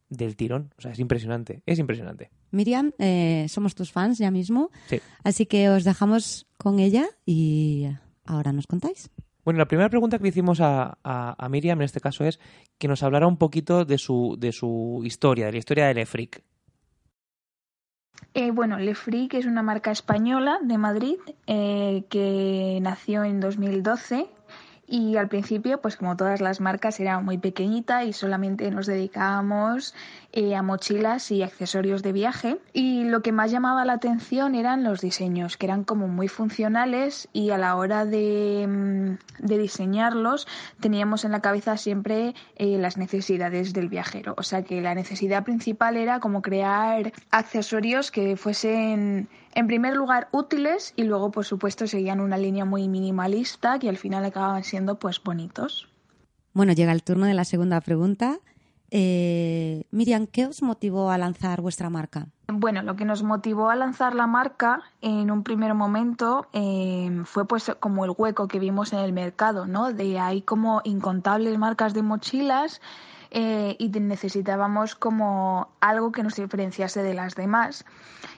del 0.09 0.35
tirón. 0.37 0.75
O 0.77 0.81
sea, 0.81 0.91
es 0.91 0.99
impresionante, 0.99 1.63
es 1.65 1.79
impresionante. 1.79 2.31
Miriam, 2.51 2.91
eh, 2.99 3.47
somos 3.49 3.77
tus 3.77 3.93
fans 3.93 4.19
ya 4.19 4.33
mismo, 4.33 4.71
Sí. 4.89 5.01
así 5.23 5.47
que 5.47 5.69
os 5.71 5.85
dejamos 5.85 6.49
con 6.59 6.81
ella 6.81 7.07
y 7.25 7.87
ahora 8.27 8.53
nos 8.53 8.67
contáis. 8.67 9.11
Bueno, 9.45 9.59
la 9.59 9.69
primera 9.69 9.89
pregunta 9.89 10.19
que 10.19 10.25
le 10.25 10.29
hicimos 10.31 10.61
a, 10.61 10.99
a- 11.05 11.37
a 11.39 11.49
Miriam 11.49 11.79
en 11.81 11.85
este 11.85 12.01
caso 12.01 12.25
es 12.25 12.41
que 12.79 12.89
nos 12.89 13.03
hablara 13.05 13.27
un 13.29 13.37
poquito 13.39 13.85
de 13.85 13.97
su, 13.97 14.37
de 14.39 14.51
su 14.53 15.01
historia, 15.05 15.47
de 15.47 15.53
la 15.53 15.59
historia 15.59 15.87
del 15.87 15.99
EFRIC. 15.99 16.43
Eh, 18.33 18.53
bueno, 18.53 18.79
Le 18.79 18.95
Fric 18.95 19.35
es 19.35 19.45
una 19.45 19.63
marca 19.63 19.91
española 19.91 20.59
de 20.63 20.79
Madrid 20.79 21.17
eh, 21.47 22.05
que 22.09 22.79
nació 22.81 23.25
en 23.25 23.41
2012 23.41 24.29
y 24.91 25.17
al 25.17 25.29
principio, 25.29 25.81
pues 25.81 25.97
como 25.97 26.17
todas 26.17 26.41
las 26.41 26.61
marcas, 26.61 26.99
era 26.99 27.21
muy 27.21 27.39
pequeñita 27.39 28.03
y 28.03 28.13
solamente 28.13 28.69
nos 28.73 28.87
dedicábamos 28.87 29.95
eh, 30.33 30.57
a 30.57 30.63
mochilas 30.63 31.31
y 31.31 31.45
accesorios 31.45 32.03
de 32.03 32.13
viaje. 32.13 32.59
Y 32.73 33.05
lo 33.05 33.23
que 33.23 33.31
más 33.31 33.53
llamaba 33.53 33.85
la 33.85 33.93
atención 33.93 34.57
eran 34.57 34.83
los 34.83 35.01
diseños, 35.01 35.57
que 35.57 35.67
eran 35.67 35.85
como 35.85 36.09
muy 36.09 36.27
funcionales 36.27 37.29
y 37.33 37.51
a 37.51 37.59
la 37.59 37.77
hora 37.77 38.05
de, 38.05 38.67
mm, 38.69 39.47
diseñarlos 39.47 40.49
teníamos 40.81 41.25
en 41.25 41.31
la 41.31 41.41
cabeza 41.41 41.77
siempre 41.77 42.35
eh, 42.57 42.77
las 42.77 42.97
necesidades 42.97 43.73
del 43.73 43.89
viajero. 43.89 44.35
O 44.39 44.43
sea 44.43 44.63
que 44.65 44.81
la 44.81 44.97
necesidad 44.97 45.45
principal 45.45 45.97
era 45.97 46.19
como 46.19 46.43
crear 46.43 47.13
accesorios 47.31 48.11
que 48.11 48.37
fuesen 48.37 49.29
en 49.55 49.67
primer 49.67 49.97
lugar 49.97 50.29
útiles 50.33 50.93
y 50.97 51.05
luego 51.05 51.31
por 51.31 51.45
supuesto 51.45 51.87
seguían 51.87 52.21
una 52.21 52.39
línea 52.39 52.65
muy 52.65 52.89
minimalista 52.89 53.79
que 53.79 53.89
al 53.89 53.97
final 53.97 54.25
acababan 54.25 54.65
siendo 54.65 54.99
pues 54.99 55.23
bonitos. 55.23 55.89
Bueno, 56.53 56.73
llega 56.73 56.93
el 56.93 57.03
turno 57.03 57.27
de 57.27 57.35
la 57.35 57.45
segunda 57.45 57.81
pregunta. 57.81 58.39
Eh, 58.91 59.85
Miriam, 59.93 60.27
¿qué 60.27 60.47
os 60.47 60.63
motivó 60.63 61.11
a 61.11 61.19
lanzar 61.19 61.61
vuestra 61.61 61.91
marca? 61.91 62.27
Bueno, 62.49 62.83
lo 62.83 62.97
que 62.97 63.05
nos 63.05 63.23
motivó 63.23 63.71
a 63.71 63.77
lanzar 63.77 64.17
la 64.17 64.27
marca 64.27 64.83
en 65.01 65.31
un 65.31 65.45
primer 65.45 65.75
momento 65.75 66.49
eh, 66.53 67.23
fue 67.25 67.47
pues 67.47 67.71
como 67.79 68.05
el 68.05 68.13
hueco 68.17 68.49
que 68.49 68.59
vimos 68.59 68.93
en 68.93 68.99
el 68.99 69.13
mercado, 69.13 69.67
¿no? 69.67 69.93
De 69.93 70.19
hay 70.19 70.43
como 70.43 70.81
incontables 70.83 71.57
marcas 71.57 71.95
de 71.95 72.03
mochilas 72.03 72.81
eh, 73.31 73.77
y 73.79 73.89
necesitábamos 73.89 74.95
como 74.95 75.69
algo 75.81 76.13
que 76.13 76.23
nos 76.23 76.37
diferenciase 76.37 77.03
de 77.03 77.15
las 77.15 77.35
demás. 77.35 77.85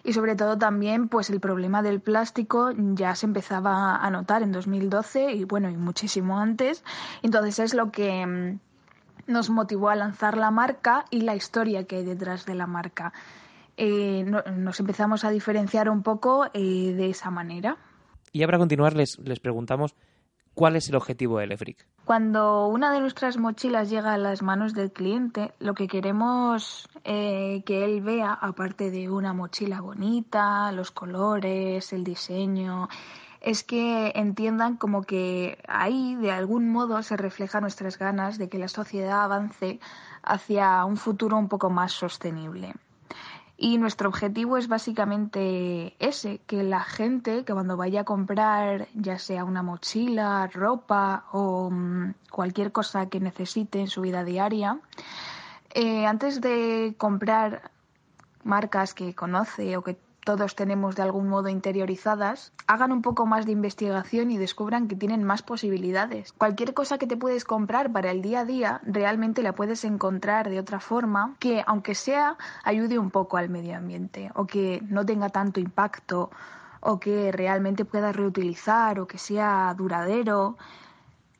Y 0.04 0.12
sobre 0.12 0.34
todo 0.36 0.56
también 0.58 1.08
pues 1.08 1.30
el 1.30 1.40
problema 1.40 1.82
del 1.82 2.00
plástico 2.00 2.70
ya 2.76 3.14
se 3.14 3.26
empezaba 3.26 3.96
a 3.96 4.10
notar 4.10 4.42
en 4.42 4.52
2012 4.52 5.32
y 5.32 5.44
bueno, 5.44 5.70
y 5.70 5.76
muchísimo 5.76 6.38
antes. 6.38 6.84
Entonces 7.22 7.58
es 7.58 7.74
lo 7.74 7.90
que... 7.90 8.26
mm, 8.26 8.58
nos 9.28 9.50
motivó 9.50 9.88
a 9.88 9.94
lanzar 9.94 10.36
la 10.36 10.50
marca 10.50 11.04
y 11.10 11.20
la 11.20 11.36
historia 11.36 11.84
que 11.84 11.96
hay 11.98 12.04
detrás 12.04 12.44
de 12.44 12.54
la 12.56 12.66
marca. 12.66 13.12
Eh, 13.76 14.24
no- 14.26 14.42
nos 14.56 14.80
empezamos 14.80 15.24
a 15.24 15.30
diferenciar 15.30 15.88
un 15.88 16.02
poco 16.02 16.46
eh, 16.52 16.92
de 16.96 17.08
esa 17.10 17.30
manera. 17.30 17.76
Y 18.32 18.40
ya 18.40 18.46
para 18.46 18.58
continuar 18.58 18.94
les, 18.94 19.18
les 19.20 19.38
preguntamos 19.38 19.94
cuál 20.54 20.76
es 20.76 20.88
el 20.88 20.96
objetivo 20.96 21.38
del 21.38 21.52
EFRIC. 21.52 21.86
Cuando 22.04 22.66
una 22.66 22.92
de 22.92 23.00
nuestras 23.00 23.38
mochilas 23.38 23.88
llega 23.88 24.12
a 24.12 24.18
las 24.18 24.42
manos 24.42 24.74
del 24.74 24.92
cliente, 24.92 25.52
lo 25.60 25.74
que 25.74 25.86
queremos 25.86 26.88
eh, 27.04 27.62
que 27.64 27.84
él 27.84 28.00
vea, 28.00 28.32
aparte 28.32 28.90
de 28.90 29.08
una 29.08 29.32
mochila 29.32 29.80
bonita, 29.80 30.72
los 30.72 30.90
colores, 30.90 31.92
el 31.92 32.02
diseño, 32.02 32.88
es 33.40 33.62
que 33.62 34.12
entiendan 34.14 34.76
como 34.76 35.02
que 35.02 35.58
ahí 35.68 36.16
de 36.16 36.32
algún 36.32 36.70
modo 36.70 37.02
se 37.02 37.16
reflejan 37.16 37.62
nuestras 37.62 37.98
ganas 37.98 38.38
de 38.38 38.48
que 38.48 38.58
la 38.58 38.68
sociedad 38.68 39.22
avance 39.22 39.80
hacia 40.22 40.84
un 40.84 40.96
futuro 40.96 41.36
un 41.36 41.48
poco 41.48 41.70
más 41.70 41.92
sostenible. 41.92 42.74
Y 43.64 43.78
nuestro 43.78 44.08
objetivo 44.08 44.56
es 44.56 44.66
básicamente 44.66 45.94
ese, 46.00 46.40
que 46.48 46.64
la 46.64 46.82
gente 46.82 47.44
que 47.44 47.52
cuando 47.52 47.76
vaya 47.76 48.00
a 48.00 48.04
comprar 48.04 48.88
ya 48.92 49.20
sea 49.20 49.44
una 49.44 49.62
mochila, 49.62 50.48
ropa 50.52 51.26
o 51.30 51.70
mm, 51.70 52.14
cualquier 52.28 52.72
cosa 52.72 53.06
que 53.08 53.20
necesite 53.20 53.78
en 53.78 53.86
su 53.86 54.00
vida 54.00 54.24
diaria, 54.24 54.80
eh, 55.74 56.06
antes 56.06 56.40
de 56.40 56.96
comprar 56.98 57.70
marcas 58.42 58.94
que 58.94 59.14
conoce 59.14 59.76
o 59.76 59.84
que 59.84 59.96
todos 60.24 60.54
tenemos 60.54 60.94
de 60.94 61.02
algún 61.02 61.28
modo 61.28 61.48
interiorizadas, 61.48 62.52
hagan 62.66 62.92
un 62.92 63.02
poco 63.02 63.26
más 63.26 63.44
de 63.44 63.52
investigación 63.52 64.30
y 64.30 64.38
descubran 64.38 64.86
que 64.86 64.96
tienen 64.96 65.24
más 65.24 65.42
posibilidades. 65.42 66.32
Cualquier 66.32 66.74
cosa 66.74 66.98
que 66.98 67.06
te 67.06 67.16
puedes 67.16 67.44
comprar 67.44 67.90
para 67.92 68.10
el 68.10 68.22
día 68.22 68.40
a 68.40 68.44
día, 68.44 68.80
realmente 68.84 69.42
la 69.42 69.54
puedes 69.54 69.84
encontrar 69.84 70.48
de 70.48 70.60
otra 70.60 70.78
forma 70.80 71.34
que, 71.40 71.64
aunque 71.66 71.94
sea, 71.94 72.36
ayude 72.62 72.98
un 72.98 73.10
poco 73.10 73.36
al 73.36 73.48
medio 73.48 73.76
ambiente 73.76 74.30
o 74.34 74.46
que 74.46 74.80
no 74.88 75.04
tenga 75.04 75.28
tanto 75.28 75.58
impacto 75.58 76.30
o 76.80 76.98
que 76.98 77.32
realmente 77.32 77.84
puedas 77.84 78.14
reutilizar 78.14 79.00
o 79.00 79.06
que 79.06 79.18
sea 79.18 79.74
duradero. 79.76 80.56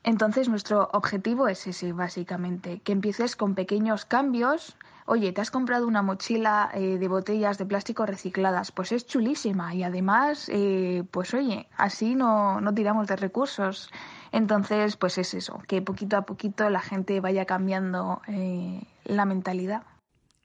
Entonces 0.03 0.49
nuestro 0.49 0.89
objetivo 0.91 1.47
es 1.47 1.65
ese, 1.67 1.93
básicamente, 1.93 2.79
que 2.79 2.91
empieces 2.91 3.35
con 3.35 3.55
pequeños 3.55 4.05
cambios. 4.05 4.75
Oye, 5.05 5.33
te 5.33 5.41
has 5.41 5.51
comprado 5.51 5.87
una 5.87 6.01
mochila 6.01 6.71
eh, 6.73 6.97
de 6.97 7.07
botellas 7.07 7.57
de 7.57 7.65
plástico 7.65 8.05
recicladas, 8.05 8.71
pues 8.71 8.91
es 8.91 9.05
chulísima 9.05 9.75
y 9.75 9.83
además, 9.83 10.49
eh, 10.49 11.03
pues 11.11 11.33
oye, 11.33 11.67
así 11.77 12.15
no, 12.15 12.61
no 12.61 12.73
tiramos 12.73 13.07
de 13.07 13.15
recursos. 13.15 13.91
Entonces, 14.31 14.95
pues 14.95 15.17
es 15.17 15.33
eso, 15.33 15.59
que 15.67 15.81
poquito 15.81 16.17
a 16.17 16.23
poquito 16.23 16.69
la 16.69 16.79
gente 16.79 17.19
vaya 17.19 17.45
cambiando 17.45 18.21
eh, 18.27 18.81
la 19.03 19.25
mentalidad. 19.25 19.83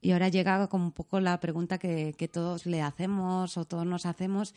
Y 0.01 0.13
ahora 0.13 0.29
llega 0.29 0.67
como 0.69 0.85
un 0.85 0.93
poco 0.93 1.21
la 1.21 1.39
pregunta 1.41 1.79
que, 1.79 2.15
que 2.17 2.29
todos 2.29 2.67
le 2.67 2.83
hacemos 2.83 3.57
o 3.57 3.65
todos 3.65 3.87
nos 3.87 4.07
hacemos 4.07 4.55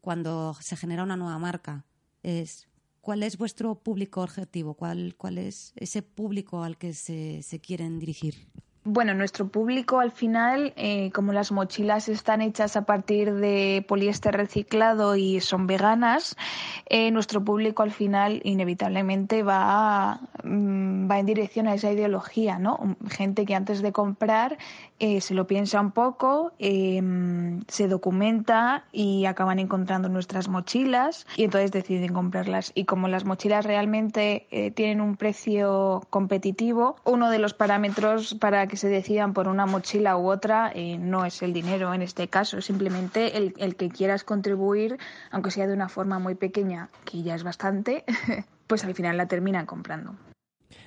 cuando 0.00 0.54
se 0.60 0.76
genera 0.76 1.02
una 1.02 1.16
nueva 1.16 1.38
marca. 1.38 1.84
Es 2.22 2.68
¿Cuál 3.04 3.22
es 3.22 3.36
vuestro 3.36 3.74
público 3.74 4.22
objetivo? 4.22 4.72
¿Cuál, 4.72 5.14
cuál 5.18 5.36
es 5.36 5.74
ese 5.76 6.00
público 6.00 6.62
al 6.62 6.78
que 6.78 6.94
se, 6.94 7.42
se 7.42 7.60
quieren 7.60 7.98
dirigir? 7.98 8.48
Bueno, 8.86 9.14
nuestro 9.14 9.48
público 9.48 9.98
al 9.98 10.12
final, 10.12 10.74
eh, 10.76 11.10
como 11.12 11.32
las 11.32 11.52
mochilas 11.52 12.10
están 12.10 12.42
hechas 12.42 12.76
a 12.76 12.84
partir 12.84 13.32
de 13.32 13.82
poliéster 13.88 14.36
reciclado 14.36 15.16
y 15.16 15.40
son 15.40 15.66
veganas, 15.66 16.36
eh, 16.90 17.10
nuestro 17.10 17.42
público 17.42 17.82
al 17.82 17.92
final 17.92 18.42
inevitablemente 18.44 19.42
va, 19.42 20.20
mm, 20.42 21.10
va 21.10 21.18
en 21.18 21.24
dirección 21.24 21.66
a 21.66 21.72
esa 21.72 21.92
ideología, 21.92 22.58
¿no? 22.58 22.98
Gente 23.08 23.46
que 23.46 23.54
antes 23.54 23.80
de 23.80 23.90
comprar 23.90 24.58
eh, 24.98 25.22
se 25.22 25.32
lo 25.32 25.46
piensa 25.46 25.80
un 25.80 25.90
poco, 25.90 26.52
em, 26.58 27.62
se 27.68 27.88
documenta 27.88 28.84
y 28.92 29.24
acaban 29.24 29.58
encontrando 29.60 30.10
nuestras 30.10 30.48
mochilas 30.48 31.26
y 31.36 31.44
entonces 31.44 31.72
deciden 31.72 32.12
comprarlas. 32.12 32.70
Y 32.74 32.84
como 32.84 33.08
las 33.08 33.24
mochilas 33.24 33.64
realmente 33.64 34.46
tienen 34.74 35.00
un 35.00 35.16
precio 35.16 36.02
competitivo, 36.10 36.96
uno 37.04 37.30
de 37.30 37.38
los 37.38 37.54
parámetros 37.54 38.34
para 38.34 38.66
que 38.66 38.73
que 38.74 38.80
se 38.80 38.88
decidan 38.88 39.34
por 39.34 39.46
una 39.46 39.66
mochila 39.66 40.16
u 40.16 40.28
otra 40.28 40.72
eh, 40.74 40.98
no 40.98 41.24
es 41.24 41.42
el 41.42 41.52
dinero 41.52 41.94
en 41.94 42.02
este 42.02 42.26
caso, 42.26 42.60
simplemente 42.60 43.36
el, 43.36 43.54
el 43.58 43.76
que 43.76 43.88
quieras 43.88 44.24
contribuir, 44.24 44.98
aunque 45.30 45.52
sea 45.52 45.68
de 45.68 45.74
una 45.74 45.88
forma 45.88 46.18
muy 46.18 46.34
pequeña, 46.34 46.88
que 47.04 47.22
ya 47.22 47.36
es 47.36 47.44
bastante, 47.44 48.02
pues 48.66 48.84
al 48.84 48.92
final 48.96 49.16
la 49.16 49.28
terminan 49.28 49.64
comprando. 49.64 50.16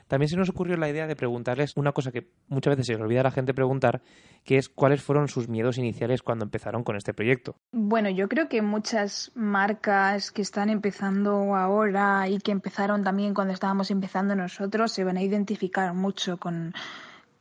También 0.10 0.28
se 0.28 0.36
nos 0.36 0.50
ocurrió 0.50 0.76
la 0.76 0.89
idea 0.89 1.08
de 1.08 1.15
preguntarles 1.15 1.78
una 1.78 1.93
cosa 1.93 2.12
que 2.12 2.28
muchas 2.50 2.71
veces 2.71 2.88
se 2.88 2.95
le 2.95 3.04
olvida 3.04 3.21
a 3.21 3.23
la 3.23 3.32
gente 3.32 3.54
preguntar, 3.54 4.02
que 4.43 4.58
es 4.58 4.67
cuáles 4.67 5.02
fueron 5.02 5.30
sus 5.30 5.47
miedos 5.47 5.78
iniciales 5.78 6.21
cuando 6.21 6.43
empezaron 6.43 6.84
con 6.84 6.97
este 6.97 7.13
proyecto. 7.13 7.56
Bueno, 7.71 8.10
yo 8.10 8.28
creo 8.28 8.50
que 8.50 8.62
muchas 8.62 9.32
marcas 9.34 10.32
que 10.32 10.41
están 10.41 10.69
empezando 10.69 11.56
ahora 11.56 12.28
y 12.28 12.39
que 12.39 12.52
empezaron 12.52 13.06
también 13.06 13.34
cuando 13.34 13.54
estábamos 13.54 13.91
empezando 13.91 14.36
nosotros 14.36 14.91
se 14.91 15.06
van 15.06 15.15
a 15.15 15.23
identificar 15.23 15.93
mucho 15.93 16.38
con, 16.38 16.73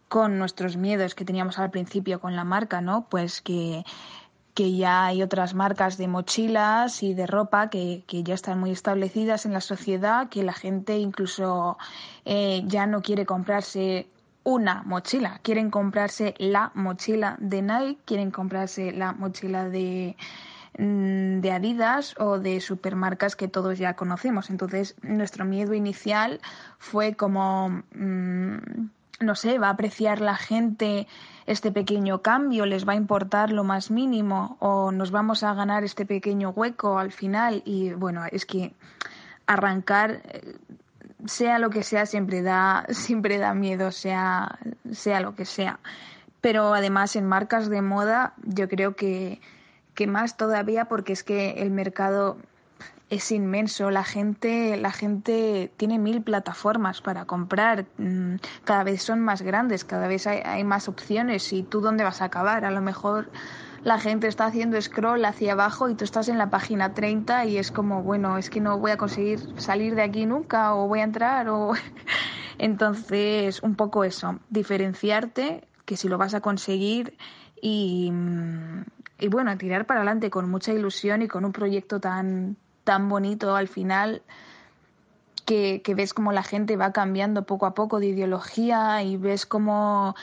con 0.09 0.39
nuestros 0.39 0.77
miedos 0.77 1.15
que 1.15 1.25
teníamos 1.25 1.59
al 1.59 1.71
principio 1.71 2.21
con 2.21 2.37
la 2.37 2.45
marca, 2.45 2.81
¿no? 2.81 3.07
Pues 3.09 3.41
que, 3.41 3.85
que 4.55 4.77
ya 4.77 5.07
hay 5.07 5.23
otras 5.23 5.55
marcas 5.55 5.99
de 5.99 6.09
mochilas 6.09 7.03
y 7.03 7.15
de 7.15 7.27
ropa 7.27 7.69
que, 7.71 8.05
que, 8.07 8.23
ya 8.23 8.35
están 8.35 8.59
muy 8.59 8.71
establecidas 8.71 9.47
en 9.47 9.53
la 9.53 9.61
sociedad, 9.61 10.29
que 10.29 10.43
la 10.43 10.53
gente 10.53 10.97
incluso 10.99 11.77
eh, 12.25 12.63
ya 12.67 12.87
no 12.87 13.03
quiere 13.03 13.27
comprarse 13.27 14.07
una 14.45 14.83
mochila, 14.85 15.41
quieren 15.43 15.71
comprarse 15.71 16.35
la 16.39 16.71
mochila 16.75 17.37
de 17.41 17.63
Nike, 17.63 17.99
quieren 18.05 18.31
comprarse 18.31 18.93
la 18.93 19.13
mochila 19.13 19.69
de 19.69 20.17
mm, 20.79 21.41
de 21.41 21.51
Adidas 21.51 22.15
o 22.19 22.39
de 22.39 22.61
supermarcas 22.61 23.35
que 23.35 23.49
todos 23.49 23.77
ya 23.77 23.95
conocemos. 23.95 24.51
Entonces, 24.51 24.95
nuestro 25.03 25.45
miedo 25.45 25.75
inicial 25.75 26.41
fue 26.79 27.17
como 27.17 27.83
mmm, 27.93 28.87
no 29.21 29.35
sé, 29.35 29.59
va 29.59 29.69
a 29.69 29.71
apreciar 29.71 30.21
la 30.21 30.37
gente 30.37 31.07
este 31.47 31.73
pequeño 31.73 32.23
cambio, 32.23 32.67
les 32.67 32.87
va 32.87 32.93
a 32.93 32.97
importar 32.97 33.53
lo 33.53 33.65
más 33.65 33.91
mínimo 33.91 34.57
o 34.61 34.91
nos 34.93 35.11
vamos 35.11 35.43
a 35.43 35.55
ganar 35.55 35.85
este 35.85 36.05
pequeño 36.05 36.51
hueco 36.51 36.99
al 36.99 37.13
final 37.13 37.63
y 37.65 37.93
bueno, 37.93 38.25
es 38.31 38.45
que 38.47 38.75
arrancar 39.47 40.23
eh, 40.25 40.57
sea 41.25 41.59
lo 41.59 41.71
que 41.71 41.83
sea 41.83 42.05
siempre 42.05 42.43
da 42.43 42.85
siempre 42.91 43.39
da 43.39 43.55
miedo, 43.55 43.93
sea 43.93 44.59
sea 44.93 45.21
lo 45.21 45.35
que 45.35 45.45
sea. 45.45 45.79
Pero 46.41 46.75
además 46.75 47.17
en 47.17 47.27
marcas 47.27 47.69
de 47.69 47.83
moda 47.83 48.35
yo 48.45 48.69
creo 48.69 48.97
que 48.97 49.41
que 49.95 50.07
más 50.07 50.37
todavía 50.37 50.87
porque 50.87 51.13
es 51.13 51.23
que 51.23 51.63
el 51.63 51.71
mercado 51.71 52.37
es 53.11 53.31
inmenso. 53.31 53.91
La 53.91 54.05
gente, 54.05 54.77
la 54.77 54.93
gente 54.93 55.73
tiene 55.77 55.99
mil 55.99 56.23
plataformas 56.23 57.01
para 57.01 57.25
comprar. 57.25 57.87
Mm, 57.99 58.37
cada 58.65 58.85
vez 58.85 59.03
son 59.03 59.21
más 59.21 59.43
grandes, 59.43 59.85
cada 59.85 60.09
vez 60.09 60.27
hay, 60.27 60.65
más 60.65 60.89
opciones. 60.89 61.53
¿Y 61.53 61.63
tú 61.63 61.81
dónde 61.81 62.05
vas 62.05 62.23
a 62.23 62.27
acabar? 62.27 62.65
A 62.65 62.71
lo 62.71 62.81
mejor 62.81 63.31
la 63.85 63.99
gente 64.01 64.27
está 64.27 64.47
haciendo 64.47 64.81
scroll 64.81 65.25
hacia 65.25 65.53
abajo 65.53 65.89
y 65.89 65.95
tú 65.95 66.05
estás 66.05 66.29
en 66.29 66.39
la 66.39 66.51
página 66.51 66.95
30 66.95 67.47
y 67.47 67.59
es 67.59 67.71
como, 67.71 68.03
bueno, 68.03 68.39
es 68.39 68.51
que 68.51 68.61
no 68.61 68.79
voy 68.79 68.91
a 68.91 68.97
conseguir 68.97 69.41
salir 69.61 69.95
de 69.95 70.03
aquí 70.03 70.27
nunca 70.27 70.75
o 70.75 70.89
voy 70.89 71.01
a 71.01 71.05
entrar 71.05 71.49
o... 71.49 71.73
Entonces, 72.59 73.63
un 73.63 73.75
poco 73.75 74.03
eso, 74.03 74.41
diferenciarte, 74.49 75.69
que 75.85 75.99
si 75.99 76.09
lo 76.09 76.17
vas 76.17 76.33
a 76.33 76.41
conseguir 76.41 77.19
y, 77.61 78.11
mm, 78.11 78.85
y 79.19 79.29
bueno, 79.29 79.57
tirar 79.59 79.85
para 79.87 80.01
adelante 80.01 80.31
con 80.31 80.51
mucha 80.51 80.73
ilusión 80.73 81.21
y 81.21 81.29
con 81.29 81.45
un 81.45 81.53
proyecto 81.53 82.01
tan, 82.01 82.57
tan 82.87 83.11
bonito 83.11 83.57
al 83.57 83.67
final 83.67 84.23
que, 85.45 85.83
ves 85.95 86.15
como 86.15 86.33
la 86.33 86.43
gente 86.43 86.77
va 86.77 86.93
cambiando 86.93 87.43
poco 87.43 87.67
a 87.67 87.75
poco 87.75 88.01
de 88.01 88.07
ideología 88.07 89.03
y 89.03 89.17
ves 89.17 89.45
como 89.45 90.15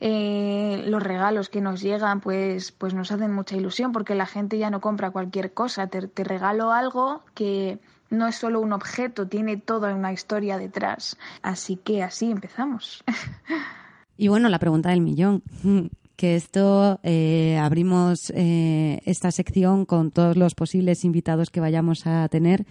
eh, 0.00 0.82
los 0.86 1.02
regalos 1.02 1.48
que 1.48 1.60
nos 1.60 1.80
llegan 1.80 2.20
pues, 2.20 2.72
pues 2.72 2.94
nos 2.94 3.12
hacen 3.12 3.32
mucha 3.32 3.56
ilusión 3.56 3.92
porque 3.92 4.14
la 4.14 4.26
gente 4.26 4.58
ya 4.58 4.70
no 4.70 4.80
compra 4.80 5.10
cualquier 5.10 5.52
cosa, 5.52 5.86
te 5.86 6.24
regalo 6.24 6.72
algo 6.72 7.22
que 7.34 7.78
no 8.10 8.26
es 8.26 8.36
solo 8.36 8.60
un 8.60 8.72
objeto, 8.72 9.28
tiene 9.28 9.56
toda 9.58 9.94
una 9.94 10.12
historia 10.12 10.58
detrás. 10.58 11.16
Así 11.42 11.76
que 11.76 12.02
así 12.02 12.30
empezamos. 12.30 13.04
Y 14.18 14.28
bueno, 14.28 14.48
la 14.48 14.58
pregunta 14.58 14.88
del 14.88 15.02
millón 15.02 15.42
que 16.16 16.34
esto 16.34 16.98
eh, 17.02 17.58
abrimos 17.60 18.32
eh, 18.34 19.00
esta 19.04 19.30
sección 19.30 19.84
con 19.84 20.10
todos 20.10 20.36
los 20.36 20.54
posibles 20.54 21.04
invitados 21.04 21.50
que 21.50 21.60
vayamos 21.60 22.06
a 22.06 22.26
tener, 22.28 22.66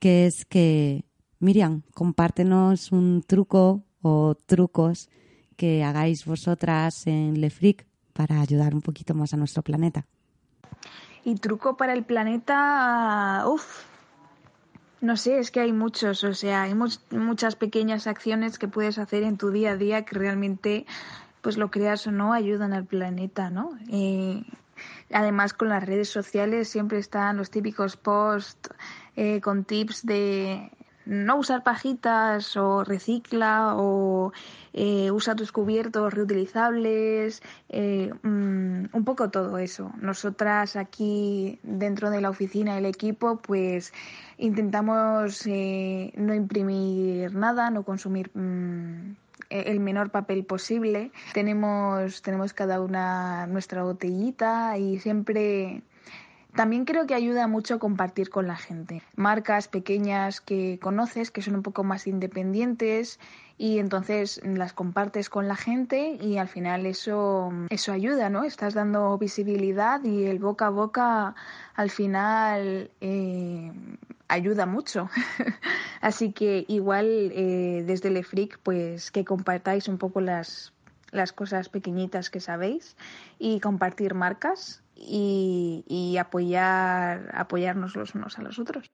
que 0.00 0.26
es 0.26 0.44
que, 0.44 1.04
Miriam, 1.38 1.82
compártenos 1.94 2.92
un 2.92 3.22
truco 3.26 3.84
o 4.02 4.34
trucos 4.46 5.08
que 5.56 5.84
hagáis 5.84 6.24
vosotras 6.24 7.06
en 7.06 7.40
Lefric 7.40 7.86
para 8.12 8.40
ayudar 8.40 8.74
un 8.74 8.82
poquito 8.82 9.14
más 9.14 9.32
a 9.34 9.36
nuestro 9.36 9.62
planeta. 9.62 10.06
Y 11.24 11.36
truco 11.36 11.76
para 11.76 11.92
el 11.92 12.02
planeta, 12.02 13.44
uff, 13.46 13.84
no 15.00 15.16
sé, 15.16 15.38
es 15.38 15.50
que 15.50 15.60
hay 15.60 15.72
muchos, 15.72 16.24
o 16.24 16.34
sea, 16.34 16.62
hay 16.62 16.74
muchas 17.10 17.56
pequeñas 17.56 18.06
acciones 18.06 18.58
que 18.58 18.68
puedes 18.68 18.98
hacer 18.98 19.22
en 19.22 19.36
tu 19.36 19.50
día 19.50 19.72
a 19.72 19.76
día 19.76 20.04
que 20.04 20.18
realmente 20.18 20.86
pues 21.40 21.56
lo 21.56 21.70
creas 21.70 22.06
o 22.06 22.12
no, 22.12 22.32
ayudan 22.32 22.72
al 22.72 22.84
planeta, 22.84 23.50
¿no? 23.50 23.78
Eh, 23.90 24.42
además, 25.12 25.54
con 25.54 25.68
las 25.68 25.84
redes 25.84 26.08
sociales 26.08 26.68
siempre 26.68 26.98
están 26.98 27.36
los 27.36 27.50
típicos 27.50 27.96
posts 27.96 28.70
eh, 29.16 29.40
con 29.40 29.64
tips 29.64 30.04
de 30.06 30.70
no 31.06 31.36
usar 31.36 31.64
pajitas 31.64 32.56
o 32.56 32.84
recicla 32.84 33.74
o 33.74 34.32
eh, 34.72 35.10
usa 35.10 35.34
tus 35.34 35.50
cubiertos 35.50 36.12
reutilizables, 36.14 37.42
mm, 37.68 38.84
un 38.92 39.04
poco 39.04 39.30
todo 39.30 39.58
eso. 39.58 39.92
Nosotras 40.00 40.76
aquí 40.76 41.58
dentro 41.62 42.10
de 42.10 42.20
la 42.20 42.30
oficina, 42.30 42.78
el 42.78 42.86
equipo, 42.86 43.36
pues 43.38 43.92
intentamos 44.38 45.46
no 45.46 46.34
imprimir 46.34 47.34
nada, 47.34 47.70
no 47.70 47.82
consumir 47.82 48.30
mm, 48.34 49.16
el 49.48 49.80
menor 49.80 50.10
papel 50.10 50.44
posible. 50.44 51.10
Tenemos, 51.32 52.22
tenemos 52.22 52.52
cada 52.52 52.80
una 52.80 53.46
nuestra 53.46 53.82
botellita 53.82 54.76
y 54.78 54.98
siempre 54.98 55.82
También 56.54 56.84
creo 56.84 57.06
que 57.06 57.14
ayuda 57.14 57.46
mucho 57.46 57.78
compartir 57.78 58.28
con 58.28 58.46
la 58.48 58.56
gente. 58.56 59.02
Marcas 59.14 59.68
pequeñas 59.68 60.40
que 60.40 60.78
conoces, 60.82 61.30
que 61.30 61.42
son 61.42 61.54
un 61.54 61.62
poco 61.62 61.84
más 61.84 62.06
independientes 62.06 63.20
y 63.56 63.78
entonces 63.78 64.40
las 64.42 64.72
compartes 64.72 65.28
con 65.28 65.46
la 65.46 65.54
gente 65.54 66.18
y 66.20 66.38
al 66.38 66.48
final 66.48 66.86
eso, 66.86 67.52
eso 67.68 67.92
ayuda, 67.92 68.30
¿no? 68.30 68.42
Estás 68.42 68.74
dando 68.74 69.16
visibilidad 69.18 70.02
y 70.02 70.24
el 70.24 70.38
boca 70.38 70.66
a 70.66 70.70
boca 70.70 71.34
al 71.76 71.90
final 71.90 72.90
eh, 73.00 73.70
ayuda 74.30 74.66
mucho. 74.66 75.10
Así 76.00 76.32
que 76.32 76.64
igual 76.68 77.06
eh, 77.34 77.84
desde 77.86 78.10
Lefric 78.10 78.58
pues 78.62 79.10
que 79.10 79.24
compartáis 79.24 79.88
un 79.88 79.98
poco 79.98 80.20
las 80.20 80.72
las 81.12 81.32
cosas 81.32 81.68
pequeñitas 81.68 82.30
que 82.30 82.40
sabéis 82.40 82.96
y 83.38 83.60
compartir 83.60 84.14
marcas 84.14 84.82
y, 84.94 86.16
apoyar, 86.18 87.30
apoyarnos 87.34 87.96
los 87.96 88.14
unos 88.14 88.38
a 88.38 88.42
los 88.42 88.58
otros. 88.58 88.90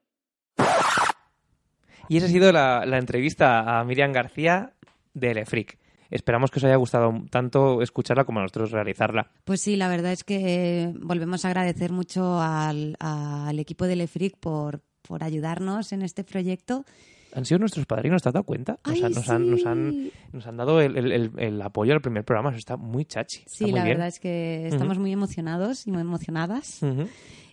Y 2.07 2.17
esa 2.17 2.27
ha 2.27 2.29
sido 2.29 2.51
la, 2.51 2.83
entrevista 2.97 3.79
a 3.79 3.83
Miriam 3.83 4.13
García 4.13 4.73
de 5.13 5.33
Lefric. 5.33 5.77
Esperamos 6.09 6.51
que 6.51 6.59
os 6.59 6.63
haya 6.63 6.77
gustado 6.77 7.13
tanto 7.29 7.81
escucharla 7.81 8.23
como 8.23 8.39
a 8.39 8.43
nosotros 8.43 8.71
realizarla. 8.71 9.29
Pues 9.43 9.59
sí, 9.59 9.75
la 9.75 9.89
verdad 9.89 10.13
es 10.13 10.23
que 10.23 10.93
volvemos 11.01 11.43
a 11.43 11.49
agradecer 11.49 11.91
mucho 11.91 12.39
al, 12.39 12.95
al 13.01 13.59
equipo 13.59 13.85
de 13.85 13.97
Lefric 13.97 14.37
por, 14.37 14.81
por 15.07 15.23
ayudarnos 15.23 15.91
en 15.93 16.01
este 16.01 16.23
proyecto. 16.23 16.85
Han 17.33 17.45
sido 17.45 17.59
nuestros 17.59 17.85
padrinos, 17.85 18.23
¿te 18.23 18.29
has 18.29 18.33
dado 18.33 18.45
cuenta? 18.45 18.79
Nos, 18.85 19.03
han, 19.03 19.11
nos, 19.49 19.65
han, 19.65 20.11
nos 20.31 20.47
han, 20.47 20.57
dado 20.57 20.81
el, 20.81 21.61
apoyo 21.61 21.93
al 21.93 22.01
primer 22.01 22.23
programa, 22.23 22.49
eso 22.49 22.57
está 22.57 22.77
muy 22.77 23.05
chachi. 23.05 23.43
Sí, 23.47 23.71
la 23.71 23.83
verdad 23.83 24.07
es 24.07 24.19
que 24.19 24.67
estamos 24.67 24.97
muy 24.97 25.11
emocionados 25.11 25.87
y 25.87 25.91
muy 25.91 26.01
emocionadas. 26.01 26.81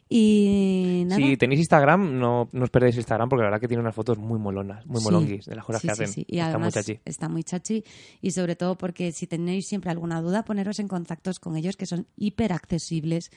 Y 0.08 1.06
Si 1.10 1.36
tenéis 1.36 1.60
Instagram, 1.60 2.18
no, 2.18 2.48
no 2.52 2.64
os 2.64 2.70
perdéis 2.70 2.96
Instagram 2.96 3.28
porque 3.28 3.42
la 3.42 3.48
verdad 3.48 3.60
que 3.60 3.68
tiene 3.68 3.80
unas 3.80 3.94
fotos 3.94 4.18
muy 4.18 4.38
molonas, 4.38 4.86
muy 4.86 5.02
molonguis 5.02 5.46
de 5.46 5.56
las 5.56 5.64
cosas 5.64 5.82
que 5.82 5.90
hacen. 5.90 6.08
Sí, 6.08 6.26
y 6.28 6.38
está 6.38 6.58
muy 6.58 6.70
chachi. 6.70 7.00
Está 7.04 7.28
muy 7.28 7.42
chachi 7.42 7.84
y 8.20 8.30
sobre 8.32 8.54
todo 8.56 8.76
porque 8.76 9.12
si 9.12 9.26
tenéis 9.26 9.66
siempre 9.66 9.90
alguna 9.90 10.20
duda, 10.20 10.44
poneros 10.44 10.78
en 10.78 10.88
contactos 10.88 11.38
con 11.38 11.56
ellos 11.56 11.76
que 11.76 11.86
son 11.86 12.06
hiper 12.16 12.52
accesibles 12.52 13.30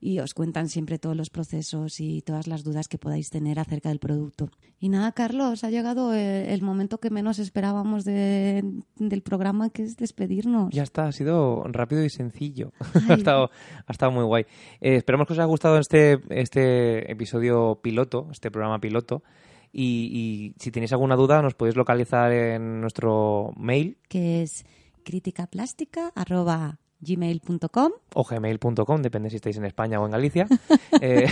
y 0.00 0.20
os 0.20 0.34
cuentan 0.34 0.68
siempre 0.68 0.98
todos 0.98 1.16
los 1.16 1.30
procesos 1.30 2.00
y 2.00 2.22
todas 2.22 2.46
las 2.46 2.62
dudas 2.62 2.88
que 2.88 2.98
podáis 2.98 3.30
tener 3.30 3.58
acerca 3.58 3.88
del 3.88 3.98
producto. 3.98 4.50
Y 4.78 4.88
nada, 4.88 5.12
Carlos, 5.12 5.62
ha 5.64 5.70
llegado 5.70 6.12
el, 6.12 6.62
momento 6.62 6.98
que 6.98 7.10
menos 7.10 7.38
esperábamos 7.38 8.04
del 8.04 9.22
programa, 9.24 9.70
que 9.70 9.84
es 9.84 9.96
despedirnos. 9.96 10.70
Ya 10.72 10.82
está, 10.82 11.06
ha 11.06 11.12
sido 11.12 11.62
rápido 11.68 12.04
y 12.04 12.10
sencillo. 12.10 12.72
ha, 13.08 13.14
estado, 13.14 13.50
ha 13.86 13.92
estado 13.92 14.12
muy 14.12 14.24
guay. 14.24 14.44
Eh, 14.80 14.96
esperamos 14.96 15.26
que 15.26 15.34
os 15.34 15.38
haya 15.38 15.46
gustado 15.46 15.78
este 15.78 16.11
este, 16.30 17.10
episodio 17.10 17.80
piloto, 17.82 18.28
este 18.30 18.50
programa 18.50 18.80
piloto. 18.80 19.22
Y, 19.72 20.54
si 20.58 20.70
tenéis 20.70 20.92
alguna 20.92 21.16
duda, 21.16 21.40
nos 21.40 21.54
podéis 21.54 21.76
localizar 21.76 22.30
en 22.32 22.80
nuestro 22.80 23.52
mail. 23.56 23.96
Que 24.08 24.42
es 24.42 24.66
criticaplástica.gmail.com 25.04 27.92
o 28.14 28.24
gmail.com, 28.24 29.02
depende 29.02 29.30
si 29.30 29.36
estáis 29.36 29.56
en 29.56 29.64
España 29.64 29.98
o 30.00 30.04
en 30.04 30.10
Galicia. 30.12 30.46
Eh, 31.00 31.26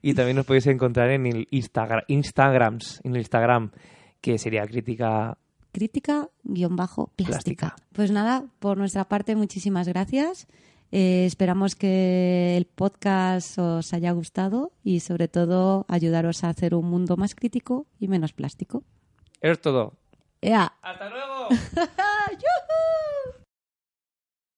y 0.00 0.14
también 0.14 0.36
nos 0.36 0.46
podéis 0.46 0.68
encontrar 0.68 1.10
en 1.10 1.26
el 1.26 1.48
Instagrams, 1.50 3.00
en 3.04 3.12
el 3.12 3.18
Instagram, 3.18 3.72
que 4.22 4.38
sería 4.38 4.64
crítica 4.64 5.36
crítica-plástica. 5.76 7.76
Pues 7.92 8.10
nada, 8.10 8.46
por 8.58 8.78
nuestra 8.78 9.08
parte, 9.08 9.36
muchísimas 9.36 9.86
gracias. 9.86 10.48
Eh, 10.98 11.26
esperamos 11.26 11.74
que 11.74 12.56
el 12.56 12.64
podcast 12.64 13.58
os 13.58 13.92
haya 13.92 14.12
gustado 14.12 14.72
y 14.82 15.00
sobre 15.00 15.28
todo 15.28 15.84
ayudaros 15.88 16.42
a 16.42 16.48
hacer 16.48 16.74
un 16.74 16.88
mundo 16.88 17.18
más 17.18 17.34
crítico 17.34 17.84
y 18.00 18.08
menos 18.08 18.32
plástico. 18.32 18.82
Es 19.42 19.60
todo. 19.60 19.92
¡Hasta 20.80 21.10
luego! 21.10 21.48